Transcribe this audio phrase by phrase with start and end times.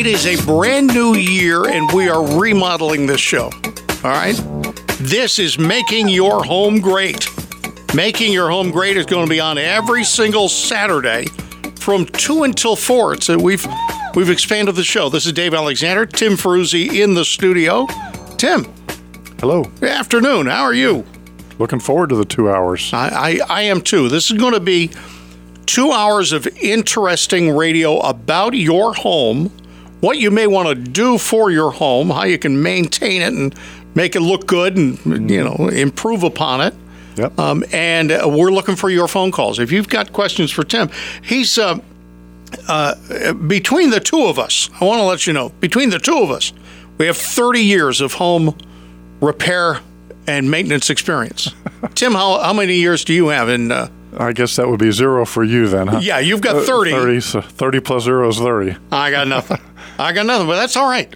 [0.00, 3.50] It is a brand new year, and we are remodeling this show.
[4.02, 4.32] All right?
[4.98, 7.28] This is Making Your Home Great.
[7.94, 11.26] Making Your Home Great is going to be on every single Saturday
[11.80, 13.12] from 2 until 4.
[13.12, 13.66] It's we've,
[14.14, 15.10] we've expanded the show.
[15.10, 17.86] This is Dave Alexander, Tim Ferruzzi in the studio.
[18.38, 18.64] Tim,
[19.38, 19.64] Hello.
[19.64, 20.46] good afternoon.
[20.46, 21.04] How are you?
[21.58, 22.90] Looking forward to the two hours.
[22.94, 24.08] I, I, I am too.
[24.08, 24.92] This is going to be
[25.66, 29.52] two hours of interesting radio about your home,
[30.00, 33.54] what you may want to do for your home, how you can maintain it and
[33.94, 36.74] make it look good and you know improve upon it.
[37.16, 37.38] Yep.
[37.38, 39.58] Um, and uh, we're looking for your phone calls.
[39.58, 40.88] If you've got questions for Tim,
[41.22, 41.78] he's uh,
[42.68, 44.70] uh, between the two of us.
[44.80, 46.52] I want to let you know between the two of us,
[46.98, 48.56] we have 30 years of home
[49.20, 49.80] repair
[50.26, 51.48] and maintenance experience.
[51.94, 53.72] Tim, how, how many years do you have in?
[53.72, 53.88] Uh,
[54.18, 56.00] I guess that would be zero for you then, huh?
[56.02, 56.90] yeah, you've got Uh, 30.
[56.92, 58.76] 30, so 30 plus zero is 30.
[58.90, 59.58] I got nothing.
[60.00, 61.14] I got nothing, but that's all right.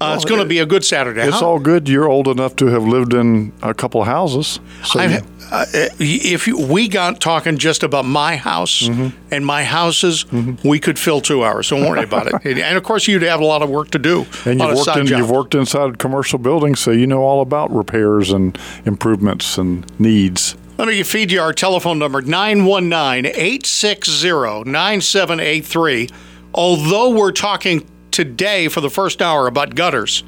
[0.00, 1.22] Uh, it's going to be a good Saturday.
[1.22, 1.46] It's huh?
[1.48, 1.88] all good.
[1.88, 4.58] You're old enough to have lived in a couple of houses.
[4.84, 5.20] So you-
[5.52, 5.66] uh,
[6.00, 9.16] if you, we got talking just about my house Mm-hmm.
[9.32, 10.26] and my houses,
[10.64, 11.68] we could fill two hours.
[11.70, 12.34] Don't worry about it.
[12.44, 14.26] And, and of course, you'd have a lot of work to do.
[14.46, 18.32] and you've worked, in, you've worked inside commercial buildings, so you know all about repairs
[18.32, 20.56] and improvements and needs.
[20.76, 26.08] Let me feed you our telephone number 919 860 9783.
[26.52, 30.22] Although we're talking today for the first hour about gutters,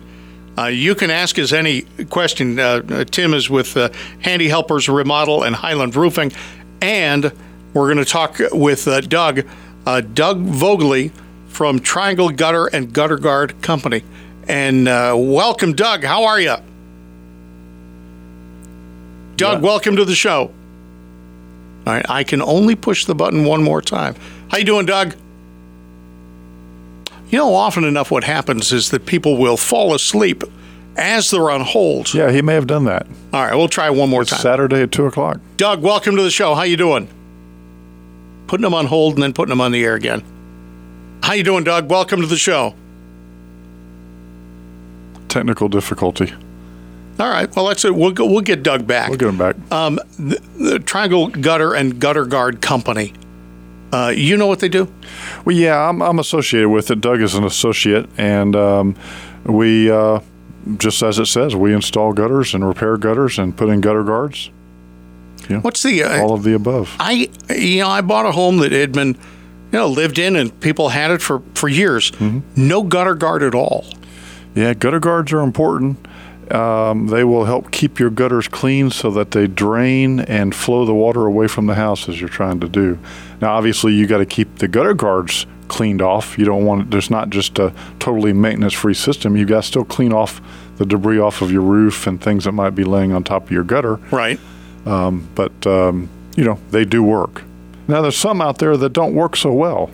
[0.58, 2.58] uh, you can ask us any question.
[2.58, 6.32] Uh, Tim is with uh, Handy Helpers Remodel and Highland Roofing.
[6.80, 7.32] And
[7.74, 9.46] we're going to talk with uh, Doug,
[9.86, 11.12] uh, Doug Vogley
[11.46, 14.02] from Triangle Gutter and Gutter Guard Company.
[14.48, 16.02] And uh, welcome, Doug.
[16.02, 16.56] How are you?
[19.36, 20.52] Doug, welcome to the show.
[21.86, 24.16] All right, I can only push the button one more time.
[24.48, 25.14] How you doing, Doug?
[27.28, 30.44] You know, often enough, what happens is that people will fall asleep
[30.96, 32.14] as they're on hold.
[32.14, 33.06] Yeah, he may have done that.
[33.32, 34.38] All right, we'll try one more time.
[34.40, 35.40] Saturday at 2 o'clock.
[35.56, 36.54] Doug, welcome to the show.
[36.54, 37.08] How you doing?
[38.46, 40.22] Putting them on hold and then putting them on the air again.
[41.22, 41.90] How you doing, Doug?
[41.90, 42.74] Welcome to the show.
[45.28, 46.32] Technical difficulty.
[47.18, 49.08] All right, well, let's we'll go, we'll get Doug back.
[49.08, 49.56] We'll get him back.
[49.72, 53.14] Um, the, the Triangle Gutter and Gutter Guard Company.
[53.92, 54.92] Uh, you know what they do?
[55.44, 57.00] Well, yeah, I'm, I'm associated with it.
[57.00, 58.96] Doug is an associate, and um,
[59.44, 60.20] we, uh,
[60.76, 64.50] just as it says, we install gutters and repair gutters and put in gutter guards.
[65.48, 66.94] Yeah, What's the uh, All of the above.
[66.98, 70.58] I you know I bought a home that had been you know lived in and
[70.60, 72.10] people had it for for years.
[72.56, 73.84] No gutter guard at all.
[74.56, 76.04] Yeah, gutter guards are important.
[76.50, 80.94] Um, they will help keep your gutters clean so that they drain and flow the
[80.94, 82.98] water away from the house as you're trying to do.
[83.40, 86.38] Now, obviously, you got to keep the gutter guards cleaned off.
[86.38, 89.36] You don't want there's not just a totally maintenance free system.
[89.36, 90.40] You've got to still clean off
[90.76, 93.50] the debris off of your roof and things that might be laying on top of
[93.50, 93.96] your gutter.
[94.12, 94.38] Right.
[94.84, 97.42] But, um, you know, they do work.
[97.88, 99.90] Now, there's some out there that don't work so well.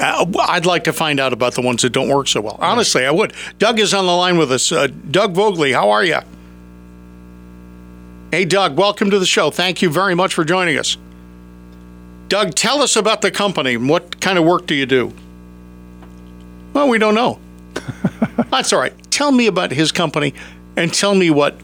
[0.00, 2.56] Uh, I'd like to find out about the ones that don't work so well.
[2.60, 3.34] Honestly, I would.
[3.58, 4.72] Doug is on the line with us.
[4.72, 6.18] Uh, Doug Vogley, how are you?
[8.30, 9.50] Hey, Doug, welcome to the show.
[9.50, 10.96] Thank you very much for joining us.
[12.28, 13.76] Doug, tell us about the company.
[13.76, 15.12] What kind of work do you do?
[16.72, 17.40] Well, we don't know.
[18.50, 18.94] That's all right.
[19.10, 20.32] Tell me about his company
[20.76, 21.56] and tell me what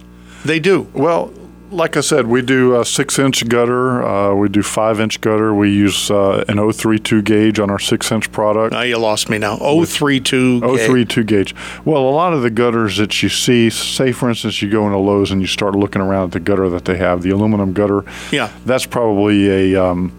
[0.44, 0.88] they do.
[0.92, 1.32] Well,
[1.70, 5.54] like I said, we do a six inch gutter, uh, we do five inch gutter.
[5.54, 8.72] We use uh, an 032 gauge on our six inch product.
[8.72, 9.56] Now you lost me now.
[9.56, 10.60] 032.
[10.60, 10.80] gauge.
[10.80, 11.54] 032 gauge.
[11.84, 14.98] Well, a lot of the gutters that you see, say for instance, you go into
[14.98, 18.04] Lowe's and you start looking around at the gutter that they have, the aluminum gutter.
[18.30, 18.50] Yeah.
[18.64, 20.12] That's probably a um,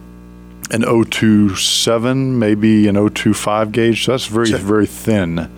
[0.71, 4.05] an 027, maybe an 025 gauge.
[4.05, 5.49] So that's very very thin.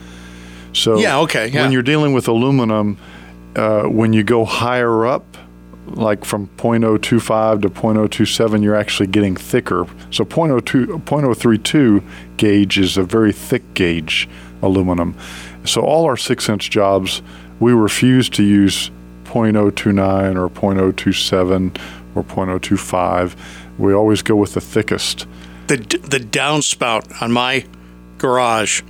[0.73, 1.63] So Yeah, okay, yeah.
[1.63, 2.97] when you're dealing with aluminum,
[3.55, 5.25] uh, when you go higher up,
[5.97, 9.85] like from 0.025 to 0.027, you're actually getting thicker.
[10.11, 12.03] So 0.02, 0.032
[12.37, 14.29] gauge is a very thick gauge
[14.61, 15.15] aluminum.
[15.65, 17.21] So all our six inch jobs,
[17.59, 18.91] we refuse to use
[19.25, 21.77] 0.029 or 0.027
[22.15, 23.35] or 0.025.
[23.77, 25.27] We always go with the thickest.
[25.67, 27.65] the the downspout on my
[28.17, 28.81] garage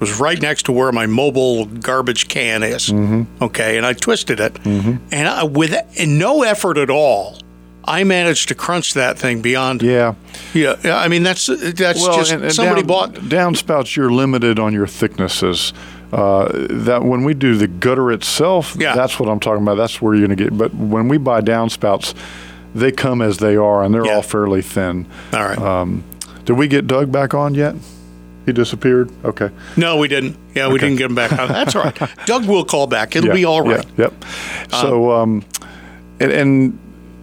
[0.00, 2.88] was right next to where my mobile garbage can is.
[2.88, 3.42] Mm-hmm.
[3.42, 4.96] Okay, and I twisted it, Mm-hmm.
[5.12, 7.38] and I, with and no effort at all,
[7.84, 9.82] I managed to crunch that thing beyond.
[9.82, 10.14] Yeah.
[10.54, 13.14] Yeah, yeah, I mean that's that's just and- and somebody down, bought.
[13.14, 13.96] downspouts.
[13.96, 15.72] You're limited on your thicknesses.
[16.12, 18.94] Uh, that when we do the gutter itself, Yeah.
[18.94, 19.76] that's what I'm talking about.
[19.76, 20.56] That's where you're going to get.
[20.56, 22.14] But when we buy downspouts,
[22.74, 24.14] they come as they are, and they're Yeah.
[24.14, 25.04] all fairly thin.
[25.34, 26.04] All right, Um,
[26.46, 27.74] did we get Doug back on yet?
[28.48, 29.10] He disappeared.
[29.26, 29.50] Okay.
[29.76, 30.34] No, we didn't.
[30.54, 30.86] Yeah, we Okay.
[30.86, 31.30] didn't get him back.
[31.36, 32.10] That's all right.
[32.24, 33.14] Doug will call back.
[33.14, 33.84] It'll Yeah, be all right.
[33.98, 34.24] Yeah, yep.
[34.70, 35.44] So, um,
[36.18, 36.78] and, and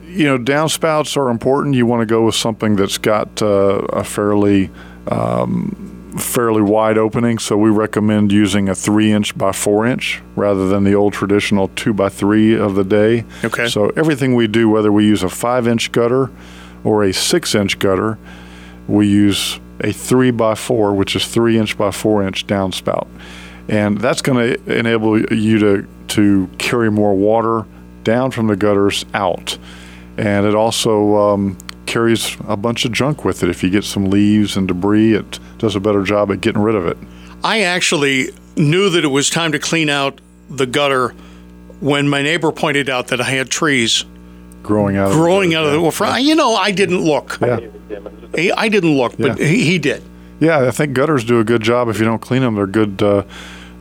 [0.06, 1.74] you know, downspouts are important.
[1.74, 3.48] You want to go with something that's got uh,
[3.92, 4.70] a fairly
[5.08, 7.40] um, fairly wide opening.
[7.40, 11.70] So we recommend using a three inch by four inch rather than the old traditional
[11.70, 13.26] two by three of the day.
[13.44, 13.68] Okay.
[13.68, 16.30] So everything we do, whether we use a five inch gutter
[16.84, 18.20] or a six inch gutter,
[18.88, 23.08] we use a three by four, which is three inch by four inch downspout,
[23.68, 27.66] and that's going to enable you to to carry more water
[28.04, 29.58] down from the gutters out,
[30.18, 33.50] and it also um, carries a bunch of junk with it.
[33.50, 36.76] If you get some leaves and debris, it does a better job at getting rid
[36.76, 36.98] of it.
[37.44, 40.20] I actually knew that it was time to clean out
[40.50, 41.10] the gutter
[41.80, 44.06] when my neighbor pointed out that I had trees
[44.66, 46.04] Growing out, growing of out of the.
[46.04, 47.38] Well, you know, I didn't look.
[47.42, 47.60] Yeah.
[48.58, 49.46] I didn't look, but Yeah.
[49.48, 50.04] he, he did.
[50.40, 51.88] Yeah, I think gutters do a good job.
[51.88, 53.02] If you don't clean them, they're good.
[53.02, 53.24] Uh,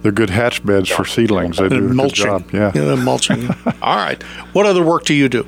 [0.02, 1.56] they're good hatch beds for seedlings.
[1.56, 2.26] They do a good mulching.
[2.26, 2.50] job.
[2.52, 2.70] Yeah.
[2.70, 3.48] the mulching.
[3.82, 4.22] All right.
[4.52, 5.46] What other work do you do?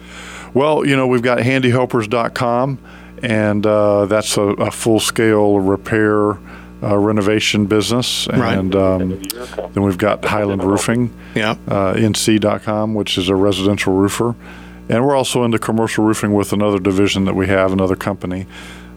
[0.55, 2.79] Well, you know, we've got handyhelpers.com,
[3.23, 6.39] and uh, that's a, a full scale repair
[6.83, 8.27] uh, renovation business.
[8.29, 8.57] Right.
[8.59, 9.23] And um,
[9.75, 11.53] then we've got Highland Roofing, Yeah.
[11.69, 14.35] uh, nc.com, which is a residential roofer.
[14.89, 18.47] And we're also into commercial roofing with another division that we have, another company.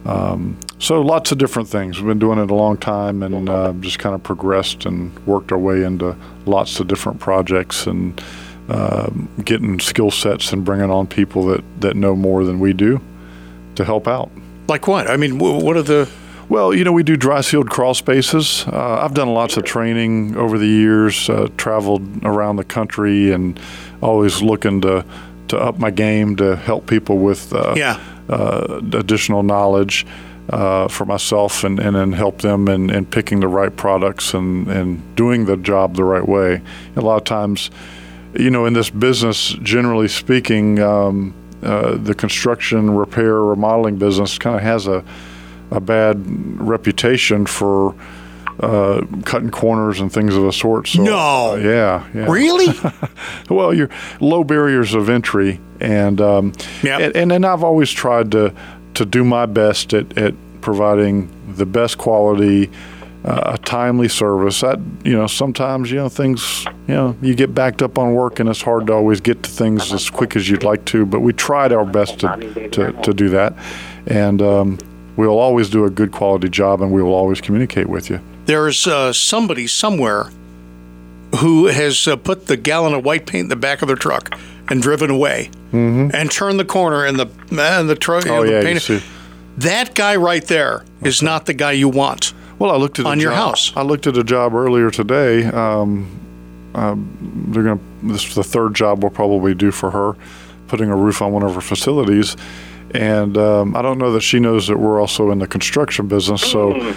[0.05, 1.99] Um, so lots of different things.
[1.99, 5.51] We've been doing it a long time and uh, just kind of progressed and worked
[5.51, 6.15] our way into
[6.45, 8.21] lots of different projects and
[8.69, 13.01] um getting skill sets and bringing on people that, that know more than we do
[13.73, 14.29] to help out.
[14.67, 15.09] Like what?
[15.09, 16.07] I mean, wh- what are the?
[16.49, 18.65] Well, you know, we do dry sealed crawl spaces.
[18.67, 23.59] Uh, I've done lots of training over the years, uh, traveled around the country, and
[24.01, 25.03] always looking to,
[25.49, 27.99] to up my game to help people with uh, Yeah.
[28.29, 30.05] uh, additional knowledge
[30.49, 34.67] uh, for myself and, and then help them in, in picking the right products and,
[34.67, 36.61] and doing the job the right way.
[36.95, 37.69] A lot of times,
[38.33, 44.55] you know, in this business, generally speaking, um, uh, the construction, repair, remodeling business kind
[44.55, 45.03] of has a,
[45.71, 46.15] a bad
[46.59, 47.93] reputation for
[48.59, 50.87] uh, cutting corners and things of the sort.
[50.87, 51.53] So, No.
[51.53, 52.31] uh, yeah, yeah.
[52.31, 52.67] Really?
[53.49, 53.89] Well, you're
[54.19, 56.53] low barriers of entry, and um,
[56.83, 57.01] Yep.
[57.01, 58.53] and, and then I've always tried to
[58.95, 62.69] to do my best at, at providing the best quality,
[63.25, 64.61] uh, a timely service.
[64.61, 68.39] That you know, sometimes you know things you know you get backed up on work,
[68.39, 71.05] and it's hard to always get to things as quick as you'd like to.
[71.05, 73.53] But we tried our best to to, to do that,
[74.05, 74.77] and um,
[75.15, 78.19] we'll always do a good quality job, and we will always communicate with you.
[78.49, 80.31] There's uh, somebody somewhere
[81.37, 84.35] who has uh, put the gallon of white paint in the back of their truck
[84.69, 88.25] and driven away and turned the corner and the man the truck.
[88.25, 88.43] you know, Mm-hmm.
[88.43, 89.01] Oh the yeah, you paint- see.
[89.57, 92.33] That guy right there is not the guy you want.
[92.57, 93.71] Well, I looked at a On your job- house.
[93.75, 95.45] I looked at a job earlier today.
[95.45, 96.09] Um,
[96.73, 97.77] um, they're going.
[97.77, 100.15] to This is the third job we'll probably do for her,
[100.67, 102.35] putting a roof on one of her facilities.
[102.95, 106.41] And um, I don't know that she knows that we're also in the construction business,
[106.41, 106.95] so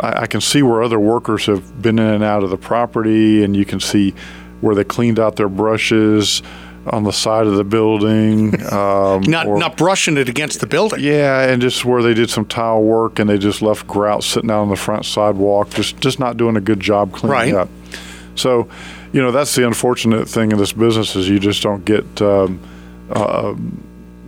[0.00, 3.42] I, I can see where other workers have been in and out of the property,
[3.44, 4.14] and you can see
[4.60, 6.42] where they cleaned out their brushes
[6.86, 8.54] on the side of the building.
[8.72, 11.00] Um, Not or- not brushing it against the building.
[11.00, 14.50] yeah, and just where they did some tile work and they just left grout sitting
[14.50, 17.54] out on the front sidewalk, just just not doing a good job cleaning Right.
[17.54, 17.68] up.
[18.34, 18.66] So,
[19.12, 22.58] you know, that's the unfortunate thing in this business is you just don't get um,
[23.10, 23.54] uh,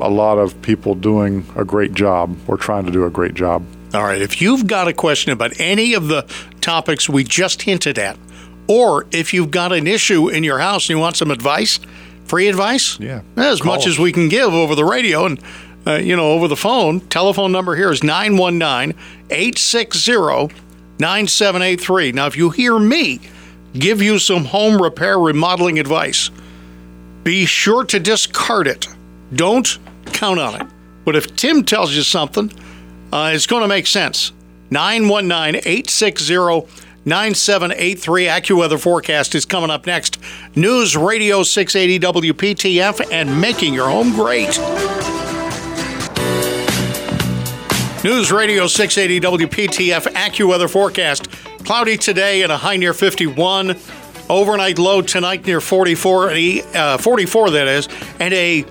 [0.00, 3.64] a lot of people doing a great job or trying to do a great job.
[3.94, 4.20] All right.
[4.20, 6.26] If you've got a question about any of the
[6.60, 8.18] topics we just hinted at,
[8.66, 11.78] or if you've got an issue in your house and you want some advice,
[12.24, 13.20] free advice, Yeah.
[13.36, 13.86] as much us.
[13.88, 15.40] as we can give over the radio and
[15.86, 17.00] uh, you know over the phone.
[17.00, 18.00] Telephone number here is
[20.98, 22.14] 919-860-9783.
[22.14, 23.20] Now, if you hear me
[23.74, 26.30] give you some home repair remodeling advice,
[27.22, 28.86] be sure to discard it.
[29.34, 30.66] Don't count on it.
[31.04, 32.50] But if Tim tells you something,
[33.14, 34.32] uh, it's going to make sense.
[34.70, 36.68] 919 860
[37.04, 38.26] 9783.
[38.26, 40.18] AccuWeather forecast is coming up next.
[40.56, 44.58] News Radio 680 WPTF and making your home great.
[48.02, 51.30] News Radio 680 WPTF AccuWeather forecast.
[51.64, 53.78] Cloudy today and a high near 51.
[54.28, 56.30] Overnight low tonight near 44,
[56.74, 58.64] uh, 44 that is, and a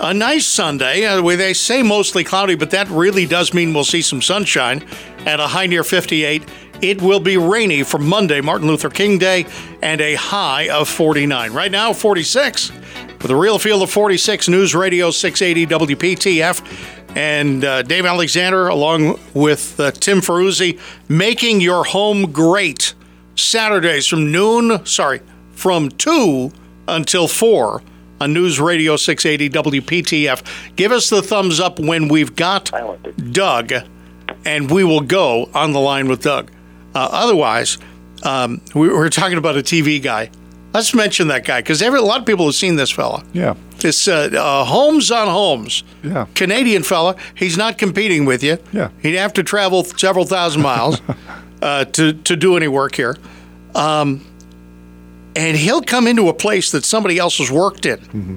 [0.00, 1.04] a nice Sunday.
[1.04, 4.84] Uh, where they say mostly cloudy, but that really does mean we'll see some sunshine
[5.26, 6.42] at a high near 58.
[6.82, 9.46] It will be rainy for Monday, Martin Luther King Day,
[9.82, 11.52] and a high of 49.
[11.52, 12.72] Right now, 46.
[13.22, 17.16] With a real feel of 46, News Radio 680 WPTF.
[17.16, 22.94] and uh, Dave Alexander, along with uh, Tim Ferruzzi, making your home great.
[23.36, 25.20] Saturdays from noon, sorry,
[25.52, 26.52] from 2
[26.86, 27.82] until 4
[28.20, 30.76] on News Radio 680 WPTF.
[30.76, 32.70] Give us the thumbs up when we've got
[33.32, 33.72] Doug,
[34.44, 36.50] and we will go on the line with Doug.
[36.94, 37.78] Uh, otherwise,
[38.22, 40.30] um, we were talking about a TV guy.
[40.72, 43.22] Let's mention that guy because a lot of people have seen this fella.
[43.32, 43.54] Yeah.
[43.78, 45.84] This uh, uh, Holmes on Homes.
[46.02, 46.26] Yeah.
[46.34, 47.14] Canadian fella.
[47.36, 48.58] He's not competing with you.
[48.72, 48.90] Yeah.
[49.00, 51.00] He'd have to travel several thousand miles
[51.62, 53.16] uh, to, to do any work here.
[53.76, 54.24] Um,
[55.36, 57.98] and he'll come into a place that somebody else has worked in.
[57.98, 58.36] Mm-hmm.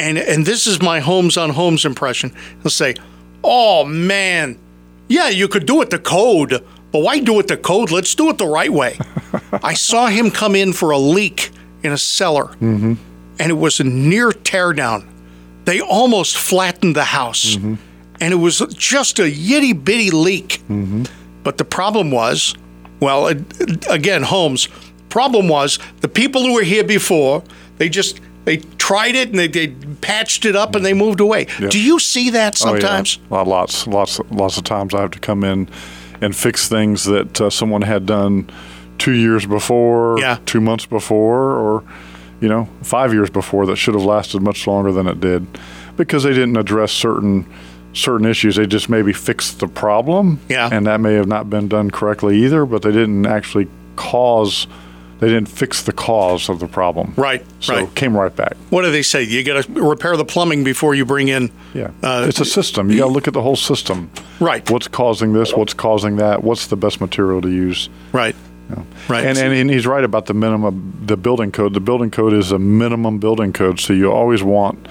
[0.00, 2.34] And, and this is my Holmes on Homes impression.
[2.62, 2.94] He'll say,
[3.42, 4.58] Oh, man.
[5.08, 7.90] Yeah, you could do it the code, but why do it the code?
[7.90, 8.98] Let's do it the right way.
[9.62, 11.50] I saw him come in for a leak
[11.82, 12.94] in a cellar, mm-hmm.
[13.38, 15.08] and it was a near teardown.
[15.64, 17.74] They almost flattened the house, mm-hmm.
[18.20, 20.60] and it was just a yitty bitty leak.
[20.68, 21.04] Mm-hmm.
[21.42, 22.54] But the problem was,
[23.00, 24.68] well, it- again, Holmes.
[25.08, 27.42] Problem was the people who were here before.
[27.78, 29.68] They just they tried it and they, they
[30.00, 31.46] patched it up and they moved away.
[31.68, 33.02] Do you see that Oh, yeah.
[33.30, 35.68] Lot- Lots, lots, lots of times I have to come in
[36.22, 38.48] and fix things that uh, someone had done
[38.96, 40.38] two years before, Yeah.
[40.46, 41.84] two months before, or
[42.40, 45.46] you know, five years before that should have lasted much longer than it did,
[45.96, 47.44] because they didn't address certain
[47.92, 48.56] certain issues.
[48.56, 50.68] They just maybe fixed the problem, Yeah.
[50.72, 52.64] and that may have not been done correctly either.
[52.64, 54.66] But they didn't actually cause.
[55.20, 57.12] They didn't fix the cause of the problem.
[57.16, 57.94] Right, So right.
[57.94, 58.56] came right back.
[58.70, 59.24] What do they say?
[59.24, 61.50] You got to repair the plumbing before you bring in.
[61.74, 62.90] Yeah, Uh, it's a system.
[62.90, 64.10] You got to look at the whole system.
[64.38, 64.68] Right.
[64.70, 65.52] What's causing this?
[65.54, 66.44] What's causing that?
[66.44, 67.88] What's the best material to use?
[68.12, 68.36] Right.
[69.08, 69.24] Right.
[69.24, 71.72] And, and and he's right about the minimum, the building code.
[71.72, 74.86] The building code is a minimum building code, so you always want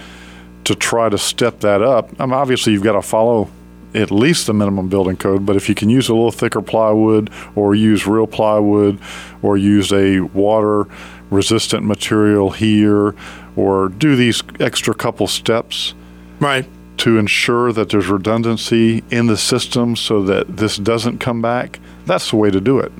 [0.63, 2.09] to try to step that up.
[2.19, 3.49] I mean, obviously, you've got to follow
[3.97, 7.29] at least the minimum building code, but if you can use a little thicker plywood,
[7.55, 8.99] or use real plywood,
[9.41, 10.87] or use a water
[11.29, 13.15] resistant material here,
[13.55, 15.93] or do these extra couple steps
[16.39, 16.65] right.
[16.97, 22.29] to ensure that there's redundancy in the system so that this doesn't come back, that's
[22.29, 22.91] the way to do it.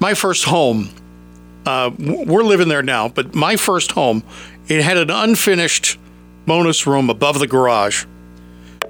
[0.00, 0.90] My first home,
[1.66, 4.22] uh, we're living there now, but my first home,
[4.68, 5.98] it had an unfinished
[6.46, 8.04] bonus room above the garage.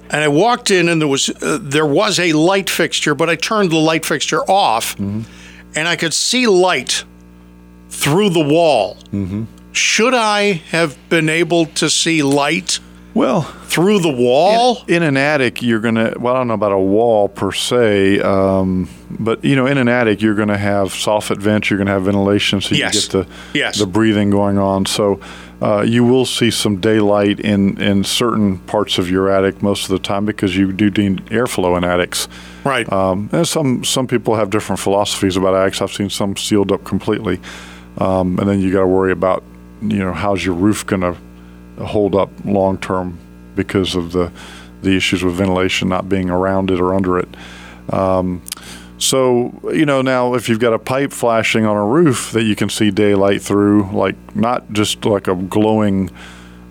[0.09, 3.35] And I walked in, and there was uh, there was a light fixture, but I
[3.35, 5.25] turned the light fixture off, and
[5.75, 7.03] I could see light
[7.89, 8.97] through the wall.
[9.71, 12.79] Should I have been able to see light
[13.15, 14.83] Well, through the wall?
[14.87, 18.19] in an attic, you're going to, well, I don't know about a wall per se,
[18.19, 21.87] um, but, you know, in an attic, you're going to have soffit vents, you're going
[21.87, 23.07] to have ventilation so you Yes.
[23.07, 23.79] get the, Yes.
[23.79, 24.85] the breathing going on.
[24.85, 25.19] So
[25.63, 29.91] uh, you will see some daylight in, in certain parts of your attic most of
[29.91, 32.27] the time because you do need airflow in attics.
[32.65, 32.91] right.
[32.91, 35.81] Um, and some some people have different philosophies about attics.
[35.81, 37.39] I've seen some sealed up completely,
[37.97, 39.41] um, and then you got to worry about
[39.81, 43.17] you know how's your roof going to hold up long term
[43.55, 44.33] because of the
[44.81, 47.29] the issues with ventilation not being around it or under it.
[47.89, 48.41] Um,
[49.03, 52.55] so you know now if you've got a pipe flashing on a roof that you
[52.55, 56.09] can see daylight through, like not just like a glowing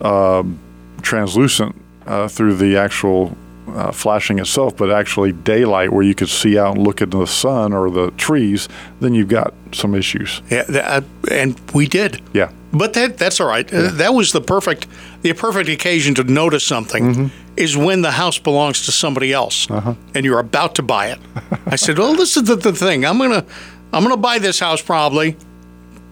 [0.00, 0.58] um
[1.02, 1.74] translucent
[2.06, 3.36] uh, through the actual
[3.74, 7.26] uh, flashing itself, but actually daylight where you could see out and look into the
[7.26, 8.68] sun or the trees,
[9.00, 10.42] then you've got some issues.
[10.50, 11.00] yeah, uh,
[11.30, 12.20] and we did.
[12.34, 12.50] Yeah.
[12.72, 13.70] But that that's all right.
[13.72, 14.86] Uh, That was the perfect
[15.22, 17.26] the perfect occasion to notice something Mm-hmm.
[17.56, 19.94] is when the house belongs to somebody else Uh-huh.
[20.14, 21.18] and you're about to buy it.
[21.66, 23.04] I said, "Well, this is the, the thing.
[23.04, 23.44] I'm gonna
[23.92, 25.36] I'm gonna buy this house probably,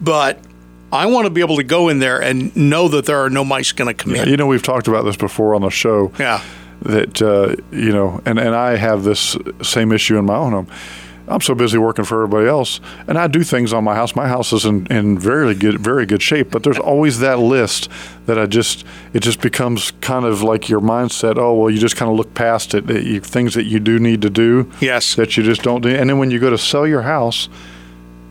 [0.01, 0.37] but
[0.91, 3.43] I want to be able to go in there and know that there are no
[3.43, 6.11] mice going to come in." You know, we've talked about this before on the show.
[6.19, 6.41] Yeah.
[6.81, 10.67] That uh, you know, and and I have this same issue in my own home.
[11.27, 14.15] I'm so busy working for everybody else, and I do things on my house.
[14.15, 17.87] My house is in, in very good very good shape, but there's always that list
[18.25, 18.83] that I just
[19.13, 21.37] it just becomes kind of like your mindset.
[21.37, 22.87] Oh well, you just kind of look past it.
[22.87, 25.15] That you, things that you do need to do, Yes.
[25.15, 25.89] that you just don't do.
[25.89, 27.47] And then when you go to sell your house,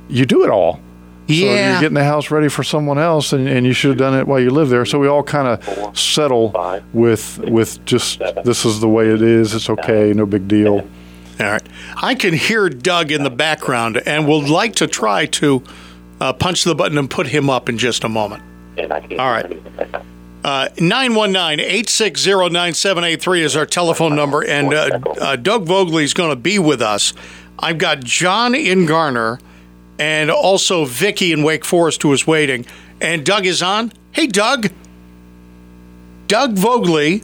[0.08, 0.80] you do it all.
[1.34, 4.18] So you're getting the house ready for someone else, and, and you should have done
[4.18, 4.84] it while you live there.
[4.84, 6.54] So we all kind of settle
[6.92, 9.54] with with just this is the way it is.
[9.54, 10.86] It's okay, no big deal.
[11.40, 11.62] All right.
[11.96, 15.62] I can hear Doug in the background and would like to try to
[16.20, 18.42] uh, punch the button and put him up in just a moment.
[18.78, 19.50] All right.
[20.42, 26.30] Uh, 919 860 9783 is our telephone number, and uh, uh, Doug Vogley is going
[26.30, 27.12] to be with us.
[27.58, 29.38] I've got John in Garner
[30.00, 32.64] and also Vicky in Wake Forest who is waiting.
[33.02, 33.92] And Doug is on.
[34.12, 34.70] Hey, Doug.
[36.26, 37.22] Doug Vogley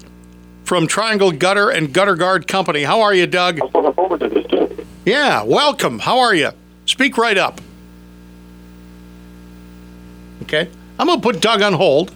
[0.65, 2.83] from Triangle Gutter and Gutter Guard Company.
[2.83, 3.61] How are you, Doug?
[3.61, 4.87] I'm looking forward to this too.
[5.07, 6.01] Yeah, welcome.
[6.01, 6.51] How are you?
[6.85, 7.61] Speak right up.
[10.43, 10.69] Okay.
[10.99, 12.13] I'm going to put Doug on hold,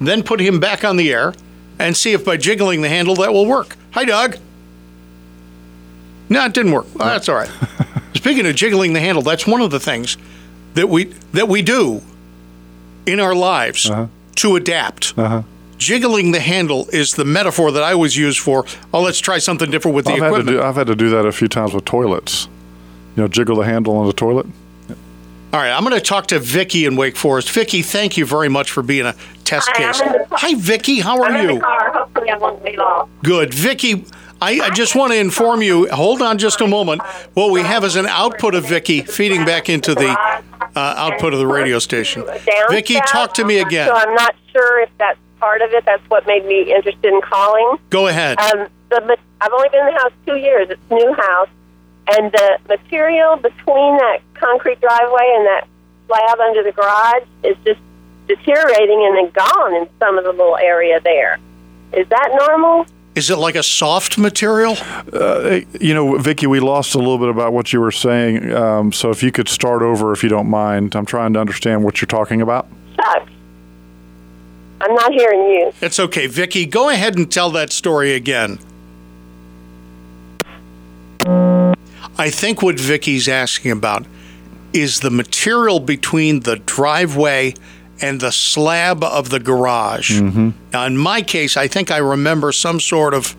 [0.00, 1.34] then put him back on the air,
[1.78, 3.76] and see if by jiggling the handle that will work.
[3.90, 4.38] Hi, Doug.
[6.30, 6.86] No, it didn't work.
[6.94, 7.50] Well, that's all right.
[8.28, 10.18] Speaking of jiggling the handle, that's one of the things
[10.74, 12.02] that we that we do
[13.06, 13.90] in our lives
[14.34, 15.14] to adapt.
[15.16, 15.44] Uh-huh.
[15.78, 19.70] Jiggling the handle is the metaphor that I always use for, oh, let's try something
[19.70, 20.56] different with the I've had, to equipment.
[20.58, 22.48] do, I've had to do that a few times with toilets.
[23.16, 24.44] You know, jiggle the handle on the toilet.
[25.50, 27.50] All right, I'm going to talk to Vicky in Wake Forest.
[27.50, 30.02] Vicky, thank you very much for being a test Hi, case.
[30.02, 30.38] I'm in the car.
[30.42, 31.00] Hi, Vicky.
[31.00, 31.60] How I'm are in the you?
[31.60, 31.92] car.
[31.94, 33.10] Hopefully, I won't be lost.
[33.24, 33.54] Good.
[33.54, 34.04] Vicky,
[34.40, 37.02] I, I just want to inform you, hold on just a moment.
[37.34, 41.38] What we have is an output of Vicky feeding back into the uh, output of
[41.40, 42.24] the radio station.
[42.70, 43.88] Vicky, talk to me again.
[43.88, 45.84] So I'm not sure if that's part of it.
[45.84, 47.78] That's what made me interested in calling.
[47.90, 48.38] Go ahead.
[48.38, 50.68] Um, the I've only been in the house two years.
[50.70, 51.48] It's a new house,
[52.16, 55.68] and the material between that concrete driveway and that
[56.06, 57.80] slab under the garage is just
[58.26, 61.38] deteriorating and then gone in some of the little area there.
[61.92, 62.86] Is that normal?
[63.18, 64.76] Is it like a soft material?
[65.12, 68.52] Uh, you know, Vicky, we lost a little bit about what you were saying.
[68.54, 71.82] Um, so if you could start over, if you don't mind, I'm trying to understand
[71.82, 72.68] what you're talking about.
[72.94, 73.32] Sucks.
[74.80, 75.72] I'm not hearing you.
[75.80, 76.28] It's okay.
[76.28, 78.60] Vicky, go ahead and tell that story again.
[81.26, 84.06] I think what Vicky's asking about
[84.72, 87.54] is the material between the driveway
[88.00, 90.20] and the slab of the garage.
[90.20, 90.50] Mm-hmm.
[90.72, 93.36] Now, in my case, I think I remember some sort of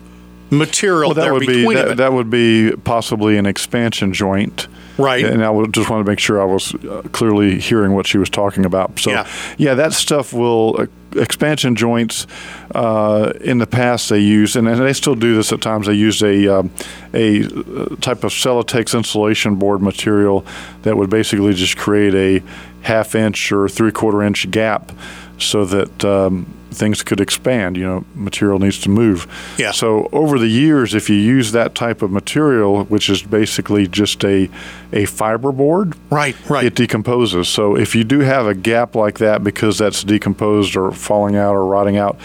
[0.50, 4.68] material Well, that there would be between that, that would be possibly an expansion joint.
[4.98, 5.24] Right.
[5.24, 8.28] And I just want to make sure I was uh, clearly hearing what she was
[8.28, 8.98] talking about.
[8.98, 9.26] So, Yeah.
[9.56, 10.86] yeah, that stuff will uh,
[11.18, 12.26] expansion joints.
[12.74, 15.86] Uh, in the past, they used, and, and they still do this at times.
[15.86, 16.70] They used a um,
[17.14, 20.44] a uh, type of Celotex insulation board material
[20.82, 22.44] that would basically just create a
[22.82, 24.92] half inch or three quarter inch gap,
[25.38, 27.76] so that um, things could expand.
[27.76, 29.26] You know, material needs to move.
[29.58, 29.72] Yeah.
[29.72, 34.24] So over the years, if you use that type of material, which is basically just
[34.24, 34.48] a
[34.92, 36.64] a fiber board, right, right.
[36.64, 37.48] it decomposes.
[37.48, 41.54] So if you do have a gap like that because that's decomposed or falling out
[41.54, 42.18] or rotting out,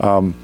[0.00, 0.34] um,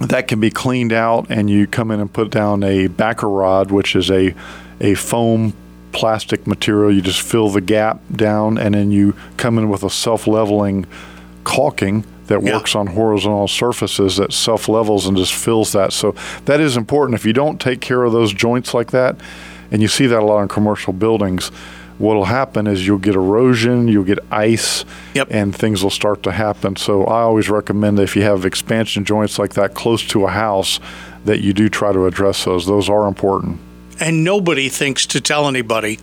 [0.00, 3.70] that can be cleaned out, and you come in and put down a backer rod,
[3.70, 4.34] which is a
[4.80, 5.54] a foam
[5.96, 6.92] plastic material.
[6.92, 10.84] You just fill the gap down, and then you come in with a self-leveling
[11.44, 12.54] caulking that Yeah.
[12.54, 15.92] works on horizontal surfaces that self-levels and just fills that.
[15.92, 17.14] So that is important.
[17.18, 19.16] If you don't take care of those joints like that,
[19.72, 21.50] and you see that a lot in commercial buildings,
[21.98, 25.28] what'll happen is you'll get erosion, you'll get ice, Yep.
[25.30, 26.76] and things will start to happen.
[26.76, 30.30] So I always recommend that if you have expansion joints like that close to a
[30.30, 30.78] house,
[31.24, 32.66] that you do try to address those.
[32.66, 33.60] Those are important.
[34.00, 35.98] And nobody thinks to tell anybody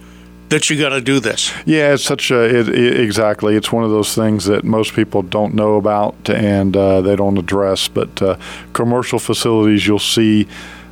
[0.49, 1.51] that you got to do this.
[1.65, 3.55] Yeah, it's such a it, it, exactly.
[3.55, 7.37] It's one of those things that most people don't know about and uh, they don't
[7.37, 7.87] address.
[7.87, 8.37] But uh,
[8.73, 10.47] commercial facilities, you'll see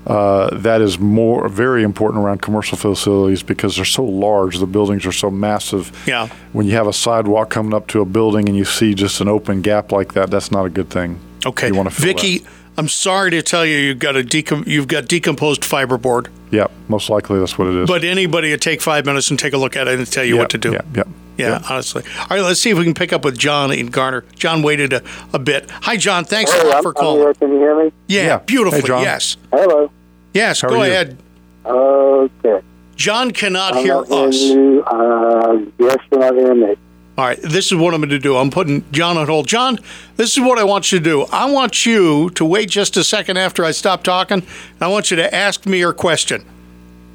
[0.08, 4.58] uh, that is more very important around commercial facilities because they're so large.
[4.58, 5.92] The buildings are so massive.
[6.08, 6.28] Yeah.
[6.54, 9.28] When you have a sidewalk coming up to a building and you see just an
[9.28, 11.20] open gap like that, that's not a good thing.
[11.46, 12.50] Okay, You want to Vicky, that.
[12.78, 16.28] I'm sorry to tell you, you've got a decom- you've got decomposed fiberboard.
[16.52, 17.88] Yeah, most likely that's what it is.
[17.88, 20.36] But anybody would take five minutes and take a look at it and tell you
[20.36, 20.72] yeah, what to do.
[20.74, 21.04] Yeah, yeah.
[21.38, 22.04] Yeah, honestly.
[22.20, 24.24] All right, let's see if we can pick up with John in Garner.
[24.36, 25.02] John waited a,
[25.34, 25.70] a bit.
[25.72, 26.24] Hi, John.
[26.24, 27.22] Thanks a lot I'm, for I'm calling.
[27.22, 27.34] here.
[27.34, 27.92] Can you hear me?
[28.08, 28.38] Yeah, Yeah.
[28.40, 28.82] beautifully.
[28.82, 29.02] Hey, John.
[29.02, 29.38] Yes.
[29.52, 29.90] Hello.
[30.34, 31.18] Yes, How go ahead.
[31.66, 32.62] Okay.
[32.96, 34.40] John cannot I'm hear not us.
[34.40, 34.84] You.
[34.84, 36.76] Uh, yes, you're not hearing me.
[37.18, 38.38] All right, this is what I'm going to do.
[38.38, 39.48] I'm putting John on hold.
[39.48, 39.78] John,
[40.16, 41.22] this is what I want you to do.
[41.24, 44.44] I want you to wait just a second after I stop talking.
[44.80, 46.46] I want you to ask me your question.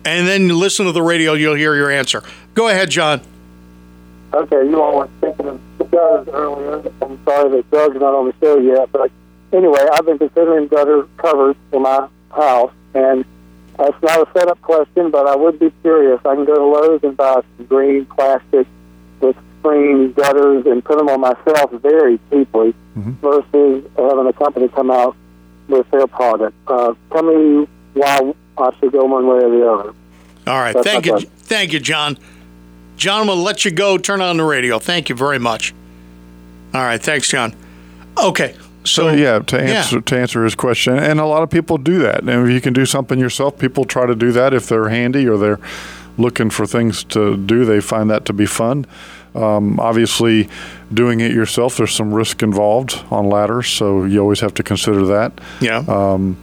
[0.04, 2.22] And then you listen to the radio, you'll hear your answer.
[2.54, 3.22] Go ahead, John.
[4.35, 6.92] Okay, you all were thinking of gutters earlier.
[7.00, 9.11] I'm sorry that Doug's not on the show yet, but
[9.52, 13.24] anyway, I've been considering gutter covers for my house, and
[13.78, 16.20] that's not a setup question, but I would be curious.
[16.24, 18.66] I can go to Lowe's and buy some green plastic
[19.20, 24.90] with screen gutters and put them on myself very cheaply versus having a company come
[24.90, 25.16] out
[25.68, 26.55] with their product.
[26.66, 29.94] Uh, tell me why I should go one way or the other.
[30.46, 30.74] All right.
[30.74, 31.12] That's Thank you.
[31.12, 31.31] question.
[31.38, 32.18] Thank you, John.
[32.96, 33.98] John, I'm going to let you go.
[33.98, 34.79] Turn on the radio.
[34.79, 35.74] Thank you very much.
[36.72, 37.02] All right.
[37.02, 37.55] Thanks, John.
[38.22, 38.55] Okay.
[38.85, 39.62] So, So yeah, to yeah.
[39.62, 42.20] answer to answer his question, and a lot of people do that.
[42.20, 45.26] And if you can do something yourself, people try to do that if they're handy
[45.26, 45.59] or they're
[46.16, 47.64] looking for things to do.
[47.64, 48.87] They find that to be fun.
[49.37, 50.49] Um, obviously,
[50.92, 55.05] doing it yourself, there's some risk involved on ladders, so you always have to consider
[55.07, 55.40] that.
[55.61, 55.79] Yeah.
[55.87, 56.38] Um,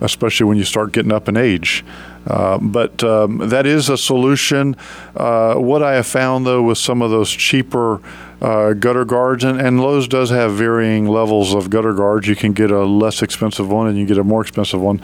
[0.00, 1.84] especially when you start getting up in age.
[2.26, 4.76] Uh, but um, that is a solution.
[5.16, 8.00] Uh, what I have found, though, with some of those cheaper
[8.40, 12.28] uh, gutter guards, and, and, Lowe's does have varying levels of gutter guards.
[12.28, 15.00] You can get a less expensive one, and you get a more expensive one.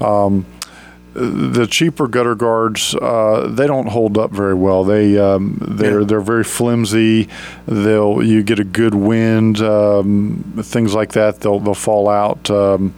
[0.00, 0.46] Um,
[1.16, 4.84] the cheaper gutter guards uh, they don't hold up very well.
[4.84, 6.06] They um, they're yeah.
[6.06, 7.28] they're very flimsy.
[7.66, 11.40] They'll you get a good wind, um, things like that.
[11.40, 12.50] They'll they'll fall out.
[12.50, 12.94] Um,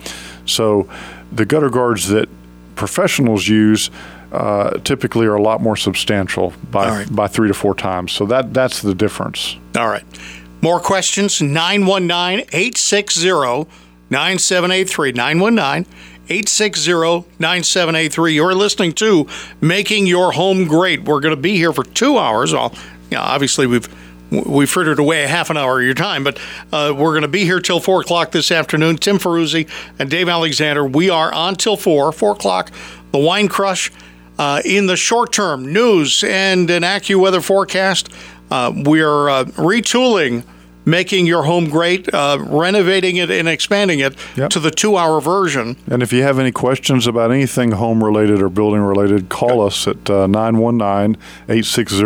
[0.47, 0.89] so
[1.31, 2.29] the gutter guards that
[2.75, 3.91] professionals use
[4.33, 7.15] uh, typically are a lot more substantial by right.
[7.15, 8.13] by three to four times.
[8.13, 9.57] So that that's the difference.
[9.77, 10.05] All right.
[10.61, 13.71] More questions 919 860
[14.11, 15.95] 9783 919
[16.31, 18.35] 860 9783.
[18.35, 19.27] You're listening to
[19.63, 21.05] Making Your Home Great.
[21.05, 22.53] We're going to be here for two hours.
[22.53, 22.75] Well,
[23.17, 23.89] obviously, we've
[24.31, 26.39] we frittered away a half an hour of your time, but
[26.71, 28.99] uh, we're going to be here till 4 o'clock this afternoon.
[28.99, 29.67] Tim Ferruzzi
[29.99, 32.71] and Dave Alexander, we are on till 4, 4 o'clock.
[33.13, 33.91] The Wine Crush.
[34.39, 38.09] Uh, in the short term, news and an AccuWeather forecast.
[38.53, 40.45] Uh, we are uh, retooling
[40.89, 44.51] making your home great, uh, renovating it and expanding it yep.
[44.51, 45.77] to the two hour version.
[45.91, 49.87] And if you have any questions about anything home related or building related, call us
[49.87, 51.99] at uh, 919 860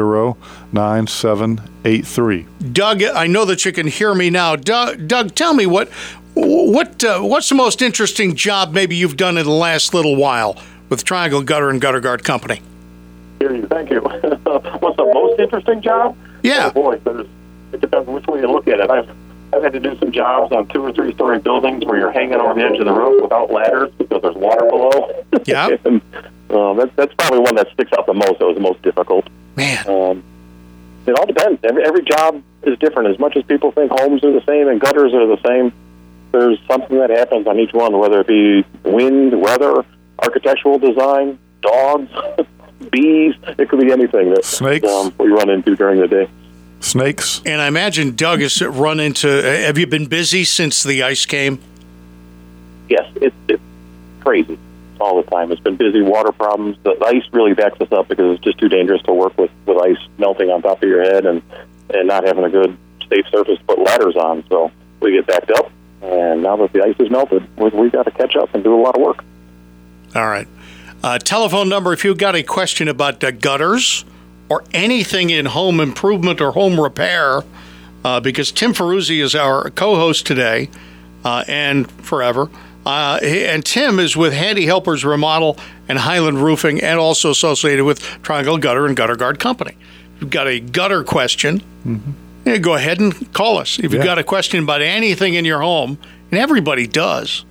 [0.72, 2.46] 9783.
[2.72, 4.56] Doug, I know that you can hear me now.
[4.56, 5.90] Doug, Doug tell me what.
[6.34, 10.56] What uh, what's the most interesting job maybe you've done in the last little while
[10.88, 12.62] with Triangle Gutter and Gutter Guard Company?
[13.38, 14.00] Thank you.
[14.00, 16.16] what's the most interesting job?
[16.42, 16.68] Yeah.
[16.68, 17.41] Oh boy, there's it
[17.82, 18.90] depends which way you look at it.
[18.90, 19.08] I've
[19.54, 22.34] I've had to do some jobs on two or three story buildings where you're hanging
[22.34, 25.24] over the edge of the roof without ladders because there's water below.
[25.44, 25.76] Yeah.
[25.84, 26.00] and,
[26.48, 28.38] uh, that's that's probably one that sticks out the most.
[28.38, 29.26] That was the most difficult.
[29.56, 29.86] Man.
[29.88, 30.24] Um,
[31.06, 31.60] it all depends.
[31.64, 33.08] Every every job is different.
[33.10, 35.72] As much as people think homes are the same and gutters are the same,
[36.32, 39.84] there's something that happens on each one, whether it be wind, weather,
[40.18, 42.10] architectural design, dogs,
[42.90, 43.34] bees.
[43.58, 46.28] It could be anything that snakes um, we run into during the day.
[46.84, 47.40] Snakes.
[47.46, 49.28] And I imagine Doug has run into.
[49.28, 51.60] Have you been busy since the ice came?
[52.88, 53.62] Yes, it's, it's
[54.20, 54.58] crazy
[55.00, 55.50] all the time.
[55.52, 56.02] It's been busy.
[56.02, 56.76] Water problems.
[56.82, 59.78] The ice really backs us up because it's just too dangerous to work with with
[59.78, 61.42] ice melting on top of your head and
[61.90, 62.76] and not having a good
[63.08, 64.44] safe surface to put ladders on.
[64.48, 65.70] So we get backed up.
[66.02, 68.80] And now that the ice is melted, we've got to catch up and do a
[68.80, 69.24] lot of work.
[70.14, 70.48] All right.
[71.02, 74.04] Uh, telephone number if you've got a question about uh, gutters
[74.52, 77.42] or anything in home improvement or home repair,
[78.04, 80.68] uh, because Tim Ferruzzi is our co host today
[81.24, 82.50] uh, and forever.
[82.84, 85.56] Uh, and Tim is with Handy Helpers Remodel
[85.88, 89.76] and Highland Roofing, and also associated with Triangle Gutter and Gutter Guard Company.
[90.16, 92.10] If you've got a gutter question, mm-hmm.
[92.44, 93.78] yeah, go ahead and call us.
[93.78, 95.96] If you've got a question about anything in your home,
[96.30, 97.44] and everybody does,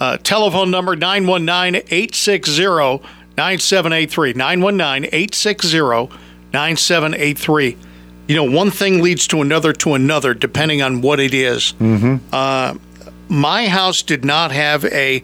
[0.00, 4.32] uh, telephone number 919 860 9783.
[4.32, 7.76] 919 860 9783.
[8.28, 11.74] You know, one thing leads to another to another, depending on what it is.
[11.80, 12.16] Mm-hmm.
[12.32, 12.74] Uh,
[13.28, 15.22] my house did not have a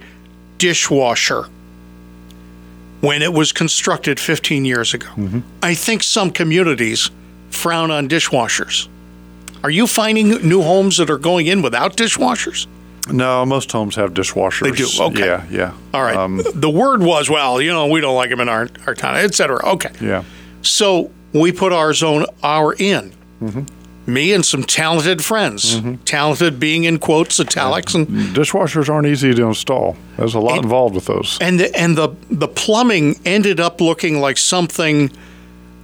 [0.59, 1.45] dishwasher
[3.01, 5.07] when it was constructed 15 years ago.
[5.09, 5.41] Mm-hmm.
[5.62, 7.11] I think some communities
[7.51, 8.88] frown on dishwashers.
[9.62, 12.67] Are you finding new homes that are going in without dishwashers?
[13.11, 14.62] No, most homes have dishwashers.
[14.62, 15.03] They do.
[15.05, 15.27] Okay.
[15.27, 15.75] Yeah, yeah.
[15.95, 16.17] All right.
[16.17, 19.17] Um, the word was, well, you know, we don't like them in our, our town,
[19.17, 19.64] et cetera.
[19.64, 19.91] Okay.
[20.01, 20.25] Yeah.
[20.62, 23.12] So we put our zone our in.
[23.41, 23.62] Mm-hmm.
[24.12, 25.97] Me and some talented friends, mm-hmm.
[26.05, 29.99] talented being in quotes, italics, and dishwashers aren't easy to install.
[30.17, 31.37] There's a lot and, involved with those.
[31.43, 35.11] And the, and the the plumbing ended up looking like something.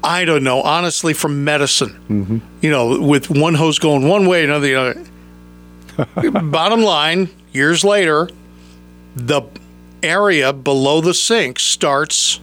[0.03, 2.01] I don't know, honestly, from medicine.
[2.09, 2.39] Mm-hmm.
[2.63, 4.75] You know, with one hose going one way, another the
[6.23, 6.41] other.
[6.41, 8.29] Bottom line, years later,
[9.17, 9.43] the
[10.03, 12.41] area below the sink starts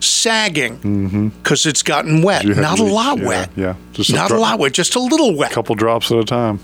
[0.00, 1.68] sagging because mm-hmm.
[1.68, 2.44] it's gotten wet.
[2.44, 3.50] Not a lot yeah, wet.
[3.56, 4.72] Yeah, just not a, dro- a lot wet.
[4.72, 5.52] Just a little wet.
[5.52, 6.60] A couple drops at a time.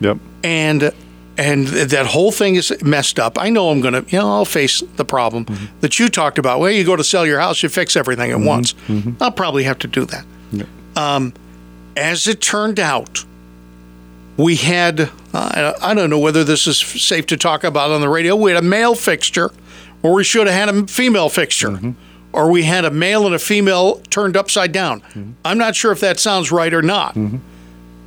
[0.00, 0.18] Yep.
[0.44, 0.92] And
[1.38, 3.38] and that whole thing is messed up.
[3.38, 5.66] I know I'm going to, you know, I'll face the problem mm-hmm.
[5.80, 6.60] that you talked about.
[6.60, 8.46] Well, you go to sell your house, you fix everything at mm-hmm.
[8.46, 8.72] once.
[8.88, 9.22] Mm-hmm.
[9.22, 10.24] I'll probably have to do that.
[10.52, 10.68] Yep.
[10.96, 11.34] Um,
[11.96, 13.24] as it turned out,
[14.38, 18.08] we had, uh, I don't know whether this is safe to talk about on the
[18.08, 19.50] radio, we had a male fixture,
[20.02, 21.94] or we should have had a female fixture.
[22.32, 25.00] Or we had a male and a female turned upside down.
[25.00, 25.32] Mm-hmm.
[25.44, 27.14] I'm not sure if that sounds right or not.
[27.14, 27.38] Mm-hmm.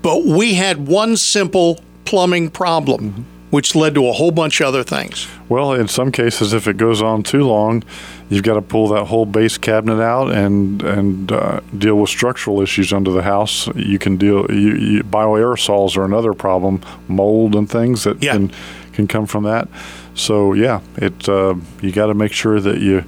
[0.02, 3.22] But we had one simple plumbing problem, mm-hmm.
[3.50, 5.28] which led to a whole bunch of other things.
[5.50, 7.84] Well, in some cases, if it goes on too long,
[8.30, 12.62] you've got to pull that whole base cabinet out and and uh, deal with structural
[12.62, 13.68] issues under the house.
[13.76, 14.50] You can deal.
[14.50, 18.34] You, you, bioaerosols are another problem, mold and things that yeah.
[18.34, 18.52] can
[18.94, 19.68] can come from that.
[20.14, 23.04] So yeah, it uh, you got to make sure that you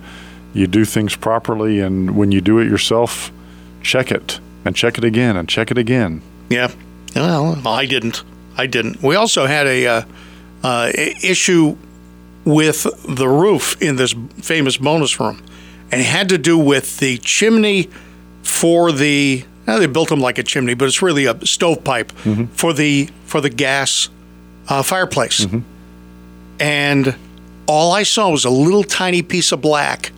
[0.54, 3.32] you do things properly, and when you do it yourself,
[3.82, 6.22] check it and check it again and check it again.
[6.50, 6.72] Yeah.
[7.16, 8.24] Well, I didn't.
[8.58, 9.02] I didn't.
[9.02, 10.02] We also had a uh,
[10.64, 11.78] uh, issue
[12.46, 15.42] with the roof in this famous bonus room,
[15.92, 17.90] and it had to do with the chimney
[18.44, 19.46] for the.
[19.68, 22.12] Now they built them like a chimney, but it's really a stovepipe
[22.54, 24.10] for the for the gas
[24.68, 25.46] uh, fireplace.
[26.60, 27.16] And
[27.68, 30.12] all I saw was a little tiny piece of black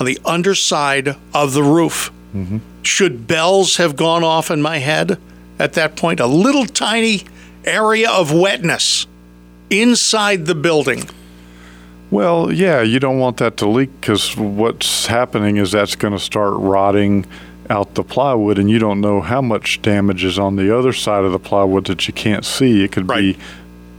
[0.00, 2.10] on the underside of the roof.
[2.34, 2.58] Mm-hmm.
[2.82, 5.18] Should bells have gone off in my head
[5.58, 6.20] at that point?
[6.20, 7.24] A little tiny
[7.64, 9.06] area of wetness
[9.70, 11.04] inside the building.
[12.10, 16.18] Well, yeah, you don't want that to leak because what's happening is that's going to
[16.18, 17.26] start rotting
[17.68, 21.24] out the plywood, and you don't know how much damage is on the other side
[21.24, 22.82] of the plywood that you can't see.
[22.82, 23.36] It could Right.
[23.36, 23.38] be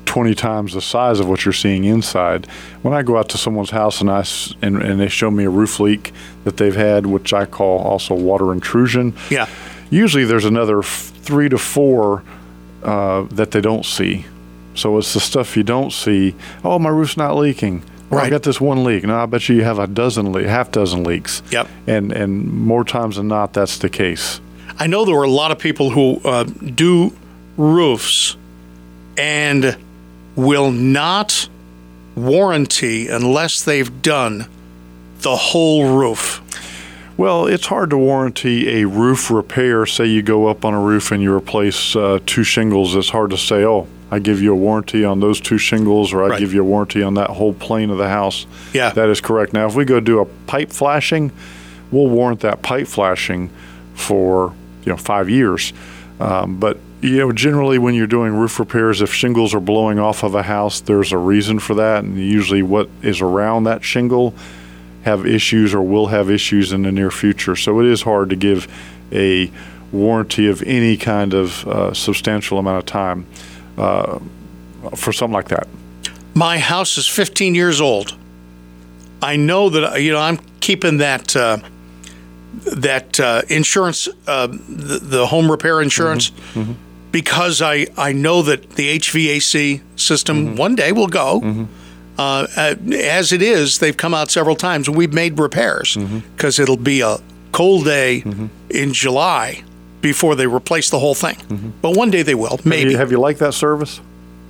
[0.10, 2.48] 20 times the size of what you're seeing inside.
[2.82, 4.26] When I go out to someone's house and I
[4.62, 6.12] and, and they show me a roof leak
[6.46, 9.46] that they've had, which I call also water intrusion, Yeah.
[9.92, 12.24] usually there's another f- three to four
[12.84, 14.26] uh, that they don't see.
[14.74, 16.34] So it's the stuff you don't see.
[16.64, 17.84] Oh, my roof's not leaking.
[18.10, 18.32] Well, I Right.
[18.32, 19.04] got this one leak.
[19.04, 21.44] No, I bet you you have a dozen, le- half dozen leaks.
[21.52, 21.68] Yep.
[21.86, 24.42] And and more times than not, that's the case.
[24.80, 27.14] I know there were a lot of people who uh, do
[27.58, 28.38] roofs
[29.18, 29.78] and
[30.40, 31.50] will not
[32.16, 34.48] warranty unless they've done
[35.22, 36.42] the whole roof.
[37.18, 39.86] Well, it's hard to warranty a roof repair.
[39.86, 42.96] Say you go up on a roof and you replace uh, two shingles.
[42.96, 46.24] It's hard to say, oh, I give you a warranty on those two shingles, or
[46.24, 46.40] I Right.
[46.40, 48.46] give you a warranty on that whole plane of the house.
[48.74, 48.92] Yeah.
[48.92, 49.52] That is correct.
[49.54, 51.32] Now, if we go do a pipe flashing,
[51.92, 53.50] we'll warrant that pipe flashing
[53.96, 54.54] for
[54.86, 55.74] you know five years.
[56.22, 60.24] Um, but you know, generally, when you're doing roof repairs, if shingles are blowing off
[60.24, 64.34] of a house, there's a reason for that, and usually what is around that shingle
[65.04, 67.56] have issues or will have issues in the near future.
[67.56, 68.68] So it is hard to give
[69.12, 69.50] a
[69.92, 73.26] warranty of any kind of uh, substantial amount of time
[73.78, 74.20] uh,
[74.96, 75.68] for something like that.
[76.34, 78.18] My house is 15 years old.
[79.22, 81.60] I know that uh, you know I'm keeping that uh,
[82.76, 86.32] that uh, insurance, uh, the, the home repair insurance,
[87.12, 91.68] because I I know that the HVAC system one day will go.
[92.18, 94.90] Uh, uh, as it is, they've come out several times.
[94.90, 95.96] We've made repairs
[96.36, 97.18] because it'll be a
[97.54, 98.24] cold day
[98.70, 99.64] in July
[100.02, 101.74] before they replace the whole thing.
[101.82, 102.92] But one day they will, Have maybe.
[102.92, 104.02] you, have you liked that service?